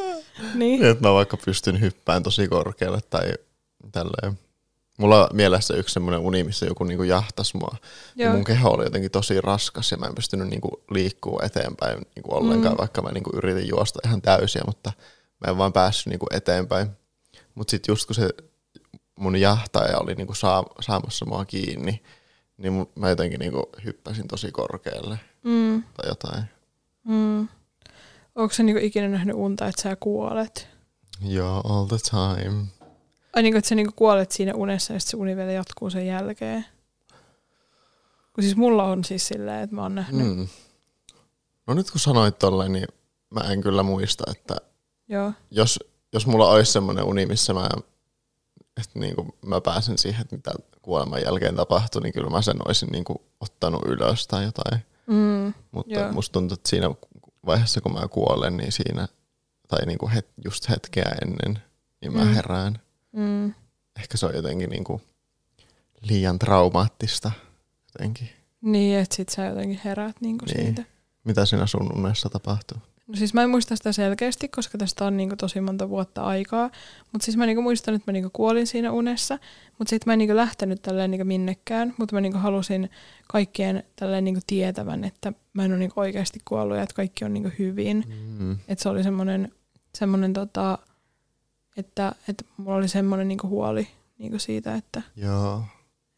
niin. 0.54 0.84
Että 0.84 1.08
mä 1.08 1.14
vaikka 1.14 1.36
pystyn 1.44 1.80
hyppään 1.80 2.22
tosi 2.22 2.48
korkealle 2.48 3.00
tai 3.10 3.32
tälleen. 3.92 4.38
Mulla 4.98 5.22
on 5.22 5.28
mielessä 5.32 5.74
yksi 5.74 5.92
semmoinen 5.92 6.20
uni, 6.20 6.44
missä 6.44 6.66
joku 6.66 6.84
niinku 6.84 7.02
jahtas 7.02 7.54
mua. 7.54 7.76
Ja 8.16 8.32
mun 8.32 8.44
keho 8.44 8.70
oli 8.70 8.84
jotenkin 8.84 9.10
tosi 9.10 9.40
raskas 9.40 9.90
ja 9.90 9.96
mä 9.96 10.06
en 10.06 10.14
pystynyt 10.14 10.48
niinku 10.48 10.82
liikkuu 10.90 11.40
eteenpäin 11.42 11.98
niinku 12.14 12.34
ollenkaan, 12.34 12.74
mm. 12.74 12.78
vaikka 12.78 13.02
mä 13.02 13.12
niinku 13.12 13.30
yritin 13.34 13.68
juosta 13.68 13.98
ihan 14.04 14.22
täysiä, 14.22 14.62
mutta 14.66 14.92
mä 15.44 15.50
en 15.50 15.58
vaan 15.58 15.72
päässyt 15.72 16.06
niinku 16.06 16.26
eteenpäin. 16.30 16.90
Mutta 17.54 17.70
sitten 17.70 17.92
just 17.92 18.06
kun 18.06 18.14
se 18.14 18.28
mun 19.18 19.36
jahtaja 19.36 19.98
oli 19.98 20.14
niinku 20.14 20.34
saa, 20.34 20.64
saamassa 20.80 21.24
mua 21.24 21.44
kiinni, 21.44 22.02
niin 22.56 22.86
mä 22.94 23.08
jotenkin 23.08 23.40
niinku 23.40 23.70
hyppäsin 23.84 24.28
tosi 24.28 24.52
korkealle 24.52 25.18
mm. 25.42 25.82
tai 25.82 26.08
jotain. 26.08 26.44
Mm. 27.04 27.48
Onko 28.34 28.54
se 28.54 28.62
niinku 28.62 28.80
ikinä 28.84 29.08
nähnyt 29.08 29.36
unta, 29.36 29.66
että 29.66 29.82
sä 29.82 29.96
kuolet? 29.96 30.68
Joo, 31.20 31.60
all 31.64 31.86
the 31.86 31.98
time. 32.10 32.66
Ai 33.32 33.42
niin 33.42 33.52
kuin, 33.52 33.58
että 33.58 33.68
sä 33.68 33.74
niin 33.74 33.92
kuolet 33.96 34.32
siinä 34.32 34.54
unessa 34.54 34.92
ja 34.92 35.00
sitten 35.00 35.10
se 35.10 35.16
uni 35.16 35.36
vielä 35.36 35.52
jatkuu 35.52 35.90
sen 35.90 36.06
jälkeen. 36.06 36.66
Kun 38.32 38.44
siis 38.44 38.56
mulla 38.56 38.84
on 38.84 39.04
siis 39.04 39.28
silleen, 39.28 39.62
että 39.62 39.76
mä 39.76 39.82
oon 39.82 39.94
nähnyt. 39.94 40.36
Mm. 40.36 40.48
No 41.66 41.74
nyt 41.74 41.90
kun 41.90 42.00
sanoit 42.00 42.38
tolleen, 42.38 42.72
niin 42.72 42.88
mä 43.30 43.40
en 43.40 43.60
kyllä 43.60 43.82
muista, 43.82 44.24
että 44.30 44.56
Joo. 45.12 45.32
Jos, 45.50 45.78
jos 46.12 46.26
mulla 46.26 46.48
olisi 46.48 46.72
semmoinen 46.72 47.04
uni, 47.04 47.26
missä 47.26 47.54
mä, 47.54 47.68
että 48.76 48.98
niin 48.98 49.14
kuin 49.14 49.28
mä 49.46 49.60
pääsen 49.60 49.98
siihen, 49.98 50.20
että 50.20 50.36
mitä 50.36 50.52
kuoleman 50.82 51.22
jälkeen 51.22 51.56
tapahtui, 51.56 52.02
niin 52.02 52.12
kyllä 52.12 52.30
mä 52.30 52.42
sen 52.42 52.56
olisin 52.66 52.88
niin 52.88 53.04
kuin 53.04 53.18
ottanut 53.40 53.82
ylös 53.86 54.26
tai 54.26 54.44
jotain. 54.44 54.80
Mm, 55.06 55.52
Mutta 55.72 55.94
joo. 55.94 56.12
musta 56.12 56.32
tuntuu, 56.32 56.54
että 56.54 56.68
siinä 56.68 56.90
vaiheessa, 57.46 57.80
kun 57.80 57.92
mä 57.92 58.08
kuolen, 58.08 58.56
niin 58.56 58.72
siinä, 58.72 59.08
tai 59.68 59.86
niin 59.86 59.98
kuin 59.98 60.12
het, 60.12 60.28
just 60.44 60.68
hetkeä 60.68 61.12
ennen, 61.22 61.62
niin 62.00 62.12
mä 62.12 62.24
mm. 62.24 62.34
herään. 62.34 62.78
Mm. 63.12 63.54
Ehkä 63.98 64.16
se 64.16 64.26
on 64.26 64.34
jotenkin 64.34 64.70
niin 64.70 64.84
kuin 64.84 65.02
liian 66.00 66.38
traumaattista 66.38 67.32
jotenkin. 67.92 68.30
Niin, 68.60 68.98
että 68.98 69.16
sit 69.16 69.28
sä 69.28 69.44
jotenkin 69.44 69.80
heräät 69.84 70.16
niin 70.20 70.38
kuin 70.38 70.46
niin. 70.46 70.66
siitä. 70.66 70.84
Mitä 71.24 71.46
siinä 71.46 71.66
sun 71.66 71.98
unessa 71.98 72.28
tapahtuu? 72.28 72.78
No 73.12 73.16
siis 73.16 73.34
mä 73.34 73.42
en 73.42 73.50
muista 73.50 73.76
sitä 73.76 73.92
selkeästi, 73.92 74.48
koska 74.48 74.78
tästä 74.78 75.04
on 75.04 75.16
niinku 75.16 75.36
tosi 75.36 75.60
monta 75.60 75.88
vuotta 75.88 76.22
aikaa. 76.22 76.70
Mutta 77.12 77.24
siis 77.24 77.36
mä 77.36 77.46
niinku 77.46 77.62
muistan, 77.62 77.94
että 77.94 78.10
mä 78.10 78.12
niinku 78.12 78.30
kuolin 78.32 78.66
siinä 78.66 78.92
unessa. 78.92 79.38
Mutta 79.78 79.90
sitten 79.90 80.10
mä 80.10 80.12
en 80.12 80.18
niinku 80.18 80.36
lähtenyt 80.36 80.82
tälleen 80.82 81.10
niinku 81.10 81.24
minnekään. 81.24 81.94
Mutta 81.98 82.16
mä 82.16 82.20
niinku 82.20 82.38
halusin 82.38 82.90
kaikkien 83.28 83.82
tälleen 83.96 84.24
niinku 84.24 84.40
tietävän, 84.46 85.04
että 85.04 85.32
mä 85.52 85.64
en 85.64 85.70
ole 85.70 85.78
niinku 85.78 86.00
oikeasti 86.00 86.40
kuollut 86.44 86.76
ja 86.76 86.82
että 86.82 86.94
kaikki 86.94 87.24
on 87.24 87.34
niinku 87.34 87.50
hyvin. 87.58 88.04
Mm. 88.38 88.52
Että 88.52 88.82
se 88.82 88.88
oli 88.88 89.02
semmoinen, 89.02 89.52
semmoinen 89.94 90.32
tota, 90.32 90.78
että, 91.76 92.12
että 92.28 92.44
mulla 92.56 92.76
oli 92.76 92.88
semmoinen 92.88 93.28
niinku 93.28 93.48
huoli 93.48 93.88
niinku 94.18 94.38
siitä, 94.38 94.74
että, 94.74 95.02
Joo. 95.16 95.62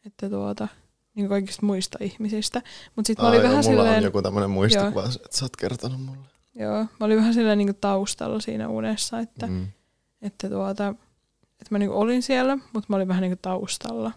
että 0.05 0.29
tuota, 0.29 0.67
niinku 1.15 1.29
kaikista 1.29 1.65
muista 1.65 1.97
ihmisistä. 2.01 2.61
Mutta 2.95 3.07
sitten 3.07 3.25
mä 3.25 3.29
olin 3.29 3.41
vähän 3.41 3.55
mulla 3.55 3.69
silleen... 3.69 3.97
on 3.97 4.03
joku 4.03 4.21
tämmöinen 4.21 4.49
muistikuva, 4.49 5.05
että 5.05 5.37
sä 5.37 5.45
oot 5.45 5.55
kertonut 5.55 6.01
mulle. 6.05 6.34
Joo, 6.55 6.77
mä 6.77 7.05
olin 7.05 7.17
vähän 7.17 7.33
silleen 7.33 7.57
niinku 7.57 7.77
taustalla 7.81 8.39
siinä 8.39 8.69
unessa, 8.69 9.19
että, 9.19 9.47
mm. 9.47 9.67
että, 10.21 10.49
tuota, 10.49 10.87
että 11.51 11.67
mä 11.69 11.77
niinku 11.77 11.99
olin 11.99 12.23
siellä, 12.23 12.57
mutta 12.73 12.85
mä 12.87 12.95
olin 12.95 13.07
vähän 13.07 13.21
niinku 13.21 13.39
taustalla. 13.41 14.11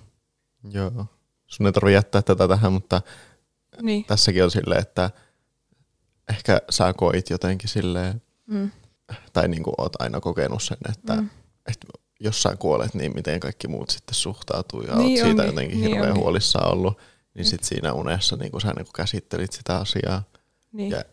Joo. 0.71 1.07
Sun 1.47 1.67
ei 1.67 1.73
tarvitse 1.73 1.95
jättää 1.95 2.23
tätä 2.23 2.49
tähän, 2.49 2.73
mutta 2.73 3.03
niin. 3.83 4.05
tässäkin 4.05 4.45
on 4.45 4.51
silleen, 4.51 4.81
että 4.81 5.11
ehkä 6.29 6.61
sä 6.71 6.93
koit 6.93 7.31
jotenkin 7.31 7.69
silleen, 7.69 8.23
mm 8.47 8.71
tai 9.33 9.49
niin 9.49 9.62
kuin 9.62 9.75
oot 9.79 10.03
aina 10.03 10.21
kokenut 10.21 10.62
sen, 10.62 10.79
että, 10.89 11.15
mm. 11.15 11.31
että 11.67 11.87
jos 12.21 12.43
sä 12.43 12.57
kuolet, 12.57 12.95
niin 12.95 13.15
miten 13.15 13.41
kaikki 13.41 13.69
muut 13.69 13.91
sitten 13.91 14.15
suhtautuu 14.15 14.83
ja 14.83 14.95
niin 14.95 15.21
oot 15.21 15.29
siitä 15.29 15.29
onkin. 15.29 15.47
jotenkin 15.47 15.81
niin 15.81 15.91
hirveän 15.91 16.09
onkin. 16.09 16.23
huolissaan 16.23 16.73
ollut, 16.73 16.99
niin 17.35 17.47
mm. 17.47 17.49
sitten 17.49 17.69
siinä 17.69 17.93
unessa 17.93 18.37
niin 18.37 18.51
kuin 18.51 18.61
sä 18.61 18.69
niin 18.69 18.85
kuin 18.85 18.93
käsittelit 18.93 19.53
sitä 19.53 19.77
asiaa. 19.77 20.23
Niin. 20.73 20.91
Ja 20.91 21.05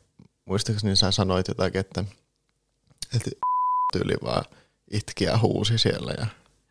muistaakseni 0.45 0.89
niin 0.89 0.97
sä 0.97 1.11
sanoit 1.11 1.47
jotakin, 1.47 1.81
että, 1.81 2.05
että 3.15 3.31
tyyli 3.93 4.15
vaan 4.23 4.45
itki 4.91 5.23
ja 5.23 5.37
huusi 5.37 5.77
siellä 5.77 6.13
ja 6.17 6.27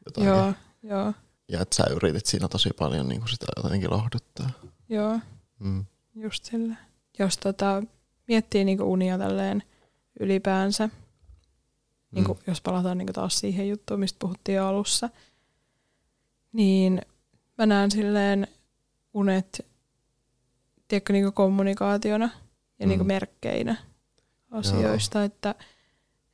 jotakin. 0.06 0.28
Joo, 0.28 0.52
joo. 0.82 1.12
Ja 1.48 1.60
että 1.60 1.76
sä 1.76 1.84
yritit 1.90 2.26
siinä 2.26 2.48
tosi 2.48 2.70
paljon 2.78 3.08
niin 3.08 3.20
kuin 3.20 3.28
sitä 3.28 3.46
jotenkin 3.56 3.90
lohduttaa. 3.90 4.50
Joo, 4.88 5.20
mm. 5.58 5.84
just 6.14 6.44
sillä. 6.44 6.76
Jos 7.18 7.38
tota, 7.38 7.82
miettii 8.28 8.64
niin 8.64 8.78
kuin 8.78 8.88
unia 8.88 9.18
tälleen 9.18 9.62
ylipäänsä, 10.20 10.88
niin 12.10 12.24
kuin, 12.24 12.38
mm. 12.38 12.44
jos 12.46 12.60
palataan 12.60 12.98
niin 12.98 13.06
kuin 13.06 13.14
taas 13.14 13.38
siihen 13.38 13.68
juttuun, 13.68 14.00
mistä 14.00 14.18
puhuttiin 14.18 14.60
alussa, 14.60 15.10
niin 16.52 17.02
mä 17.58 17.66
näen 17.66 17.90
silleen 17.90 18.48
unet, 19.14 19.66
tiedätkö, 20.88 21.12
niin 21.12 21.32
kommunikaationa 21.32 22.30
ja 22.84 22.88
mm. 22.88 22.98
niin 22.98 23.06
merkkeinä 23.06 23.76
asioista, 24.50 25.18
Joo. 25.18 25.24
että, 25.24 25.54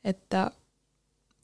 että, 0.05 0.51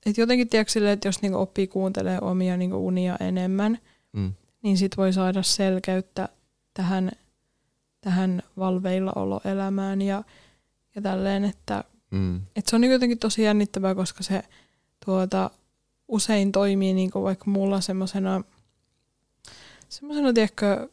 että 0.07 0.21
jotenkin 0.21 0.49
tiedätkö 0.49 0.73
silleen, 0.73 0.93
että 0.93 1.09
jos 1.09 1.23
niin 1.23 1.35
oppii 1.35 1.67
kuuntelee 1.67 2.19
omia 2.21 2.57
niin 2.57 2.75
unia 2.75 3.17
enemmän, 3.21 3.79
mm. 4.13 4.35
niin 4.63 4.79
sit 4.79 4.97
voi 4.97 5.13
saada 5.13 5.43
selkeyttä 5.43 6.29
tähän, 6.75 7.11
tähän 8.01 8.43
valveilla 8.57 9.13
oloelämään 9.17 10.03
ja, 10.03 10.25
ja 10.95 11.03
tälleen, 11.03 11.45
että, 11.45 11.85
mm. 12.11 12.37
että 12.37 12.71
se 12.71 12.77
on 12.77 12.81
niin 12.81 12.93
jotenkin 12.93 13.19
tosi 13.19 13.43
jännittävää, 13.43 13.95
koska 13.95 14.23
se 14.23 14.43
tuota, 15.05 15.51
usein 16.09 16.53
toimii 16.53 16.95
niin 16.95 17.11
kuin 17.11 17.23
vaikka 17.23 17.51
mulla 17.51 17.81
semmoisena, 17.81 18.43
semmoisena, 19.89 20.33
tiedätkö, 20.33 20.89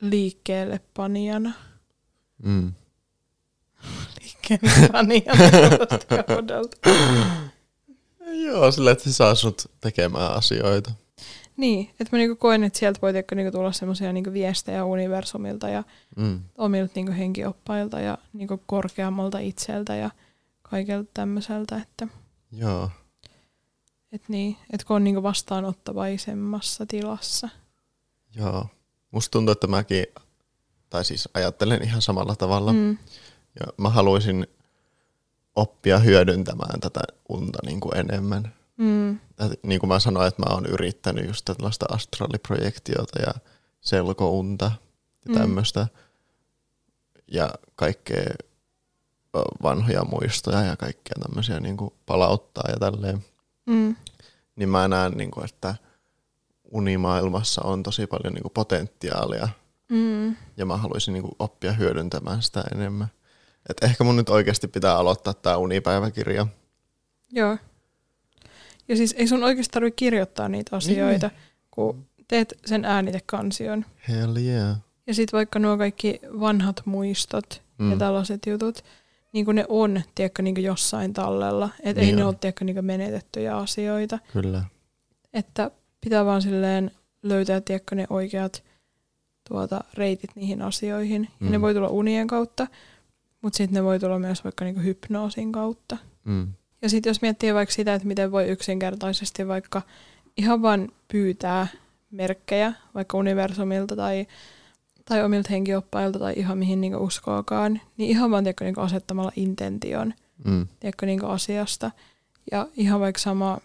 liikkeelle 0.00 0.80
panijana. 0.94 1.52
Mm. 2.42 2.72
liikkeelle 4.20 4.88
panijana 4.92 5.40
Joo, 8.44 8.70
sillä 8.72 8.90
että 8.90 9.04
se 9.04 9.12
saa 9.12 9.34
sut 9.34 9.70
tekemään 9.80 10.32
asioita. 10.32 10.92
Niin, 11.56 11.90
että 11.90 12.08
mä 12.12 12.18
niinku 12.18 12.36
koen, 12.36 12.64
että 12.64 12.78
sieltä 12.78 13.00
voi 13.02 13.12
niinku 13.34 13.56
tulla 13.58 13.72
semmoisia 13.72 14.12
niinku 14.12 14.32
viestejä 14.32 14.84
universumilta 14.84 15.68
ja 15.68 15.82
mm. 16.16 16.40
omilta 16.58 16.92
niinku 16.94 17.12
henkioppailta 17.12 18.00
ja 18.00 18.18
niinku 18.32 18.62
korkeammalta 18.66 19.38
itseltä 19.38 19.96
ja 19.96 20.10
kaikelta 20.62 21.10
tämmöiseltä. 21.14 21.76
Että... 21.76 22.08
Joo. 22.52 22.90
Että 24.12 24.26
niin, 24.28 24.56
et 24.70 24.84
kun 24.84 24.96
on 24.96 25.04
niinku 25.04 25.22
vastaanottavaisemmassa 25.22 26.86
tilassa. 26.86 27.48
Joo. 28.36 28.66
Musta 29.10 29.30
tuntuu, 29.30 29.52
että 29.52 29.66
mäkin, 29.66 30.06
tai 30.94 31.04
siis 31.04 31.28
ajattelen 31.34 31.82
ihan 31.82 32.02
samalla 32.02 32.36
tavalla. 32.36 32.72
Mm. 32.72 32.98
Ja 33.60 33.66
mä 33.76 33.88
haluaisin 33.88 34.46
oppia 35.56 35.98
hyödyntämään 35.98 36.80
tätä 36.80 37.00
unta 37.28 37.58
niin 37.66 37.80
kuin 37.80 37.96
enemmän. 37.96 38.54
Mm. 38.76 39.18
Niin 39.62 39.80
kuin 39.80 39.88
mä 39.88 39.98
sanoin, 39.98 40.28
että 40.28 40.42
mä 40.42 40.54
oon 40.54 40.66
yrittänyt 40.66 41.26
just 41.26 41.44
tällaista 41.44 41.86
astraaliprojektiota 41.88 43.20
ja 43.20 43.34
selkounta 43.80 44.64
ja 44.64 45.34
mm. 45.34 45.40
tämmöistä. 45.40 45.86
Ja 47.32 47.50
kaikkea 47.76 48.24
vanhoja 49.62 50.04
muistoja 50.04 50.62
ja 50.62 50.76
kaikkea 50.76 51.14
tämmöisiä 51.22 51.60
niin 51.60 51.76
kuin 51.76 51.94
palauttaa 52.06 52.70
ja 52.70 52.76
tälleen. 52.76 53.24
Mm. 53.66 53.96
Niin 54.56 54.68
mä 54.68 54.88
näen, 54.88 55.12
niin 55.12 55.30
kuin, 55.30 55.44
että 55.44 55.74
unimaailmassa 56.64 57.62
on 57.64 57.82
tosi 57.82 58.06
paljon 58.06 58.34
niin 58.34 58.42
kuin 58.42 58.52
potentiaalia. 58.52 59.48
Mm. 59.88 60.36
Ja 60.56 60.66
mä 60.66 60.76
haluaisin 60.76 61.12
niin 61.12 61.22
kuin, 61.22 61.34
oppia 61.38 61.72
hyödyntämään 61.72 62.42
sitä 62.42 62.64
enemmän. 62.74 63.08
Et 63.70 63.76
ehkä 63.82 64.04
mun 64.04 64.16
nyt 64.16 64.28
oikeasti 64.28 64.68
pitää 64.68 64.96
aloittaa 64.96 65.34
tämä 65.34 65.56
unipäiväkirja. 65.56 66.46
Joo. 67.32 67.58
Ja 68.88 68.96
siis 68.96 69.14
ei 69.18 69.28
sun 69.28 69.44
oikeasti 69.44 69.72
tarvitse 69.72 69.96
kirjoittaa 69.96 70.48
niitä 70.48 70.76
asioita, 70.76 71.26
niin. 71.26 71.38
kun 71.70 72.06
teet 72.28 72.54
sen 72.66 72.84
äänitekansion. 72.84 73.84
Hell 74.08 74.36
yeah. 74.36 74.76
Ja 75.06 75.14
sitten 75.14 75.36
vaikka 75.36 75.58
nuo 75.58 75.78
kaikki 75.78 76.20
vanhat 76.40 76.82
muistot 76.84 77.62
mm. 77.78 77.90
ja 77.90 77.96
tällaiset 77.96 78.46
jutut, 78.46 78.84
niin 79.32 79.44
kuin 79.44 79.54
ne 79.54 79.64
on, 79.68 80.02
tiedätkö, 80.14 80.42
niin 80.42 80.54
kuin 80.54 80.64
jossain 80.64 81.12
tallella. 81.12 81.68
Että 81.80 82.00
niin 82.00 82.08
ei 82.08 82.12
on. 82.12 82.18
ne 82.18 82.24
ole, 82.24 82.34
tiedätkö, 82.34 82.64
niin 82.64 82.84
menetettyjä 82.84 83.56
asioita. 83.56 84.18
Kyllä. 84.32 84.64
Että 85.32 85.70
pitää 86.00 86.24
vaan 86.24 86.42
silleen 86.42 86.90
löytää, 87.22 87.60
tiedätkö, 87.60 87.94
ne 87.94 88.06
oikeat 88.10 88.64
tuota, 89.48 89.84
reitit 89.94 90.30
niihin 90.34 90.62
asioihin. 90.62 91.28
Mm. 91.40 91.46
Ja 91.46 91.50
ne 91.50 91.58
mm. 91.58 91.62
voi 91.62 91.74
tulla 91.74 91.88
unien 91.88 92.26
kautta, 92.26 92.66
mutta 93.42 93.56
sitten 93.56 93.74
ne 93.74 93.84
voi 93.84 93.98
tulla 93.98 94.18
myös 94.18 94.44
vaikka 94.44 94.64
niin 94.64 94.74
kuin 94.74 94.84
hypnoosin 94.84 95.52
kautta. 95.52 95.96
Mm. 96.24 96.52
Ja 96.82 96.88
sitten 96.88 97.10
jos 97.10 97.22
miettii 97.22 97.54
vaikka 97.54 97.74
sitä, 97.74 97.94
että 97.94 98.08
miten 98.08 98.32
voi 98.32 98.48
yksinkertaisesti 98.48 99.48
vaikka 99.48 99.82
ihan 100.36 100.62
vaan 100.62 100.88
pyytää 101.08 101.66
merkkejä, 102.10 102.72
vaikka 102.94 103.18
universumilta 103.18 103.96
tai 103.96 104.26
tai 105.04 105.24
omilta 105.24 105.48
henkioppailta 105.50 106.18
tai 106.18 106.34
ihan 106.36 106.58
mihin 106.58 106.80
niinku 106.80 107.04
uskoakaan, 107.04 107.80
niin 107.96 108.10
ihan 108.10 108.30
vaan 108.30 108.44
tiedätkö, 108.44 108.64
niinku 108.64 108.80
asettamalla 108.80 109.32
intention 109.36 110.14
mm. 110.44 110.66
tiedätkö, 110.80 111.06
niinku 111.06 111.26
asiasta. 111.26 111.90
Ja 112.52 112.68
ihan 112.76 113.00
vaikka 113.00 113.20
sama 113.20 113.58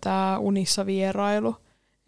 tämä 0.00 0.38
unissa 0.38 0.86
vierailu, 0.86 1.56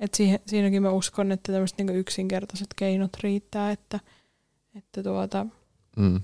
että 0.03 0.19
siinäkin 0.47 0.83
mä 0.83 0.91
uskon, 0.91 1.33
että 1.33 1.53
tämmöiset 1.53 1.79
niinku 1.79 1.93
yksinkertaiset 1.93 2.67
keinot 2.77 3.17
riittää, 3.23 3.71
että, 3.71 4.01
että 4.75 5.03
tuota, 5.03 5.47
mm. 5.97 6.21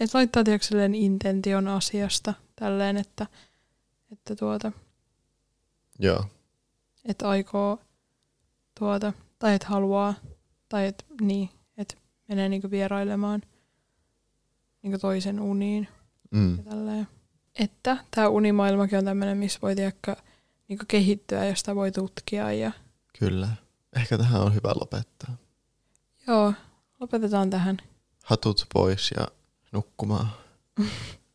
et 0.00 0.14
laittaa 0.14 0.44
tiedätkö, 0.44 0.66
intention 0.94 1.68
asiasta 1.68 2.34
tälleen, 2.56 2.96
että, 2.96 3.26
että 4.12 4.36
tuota, 4.36 4.72
Joo. 5.98 6.24
että 7.04 7.28
aikoo 7.28 7.78
tuota, 8.78 9.12
tai 9.38 9.54
että 9.54 9.68
haluaa 9.68 10.14
tai 10.68 10.86
et, 10.86 11.06
niin, 11.20 11.48
että 11.76 11.94
menee 12.28 12.48
niinku 12.48 12.70
vierailemaan 12.70 13.42
niinku 14.82 14.98
toisen 14.98 15.40
uniin. 15.40 15.88
Mm. 16.30 16.56
Ja 16.56 17.06
Että 17.58 17.96
tämä 18.10 18.28
unimaailmakin 18.28 18.98
on 18.98 19.04
tämmöinen, 19.04 19.38
missä 19.38 19.58
voi 19.62 19.76
tiedäkö, 19.76 20.16
niinku 20.68 20.84
kehittyä, 20.88 21.46
josta 21.46 21.74
voi 21.74 21.92
tutkia. 21.92 22.52
Ja... 22.52 22.72
Kyllä. 23.18 23.48
Ehkä 23.96 24.18
tähän 24.18 24.42
on 24.42 24.54
hyvä 24.54 24.72
lopettaa. 24.80 25.36
Joo, 26.26 26.52
lopetetaan 27.00 27.50
tähän. 27.50 27.76
Hatut 28.24 28.66
pois 28.74 29.10
ja 29.16 29.28
nukkumaan. 29.72 30.30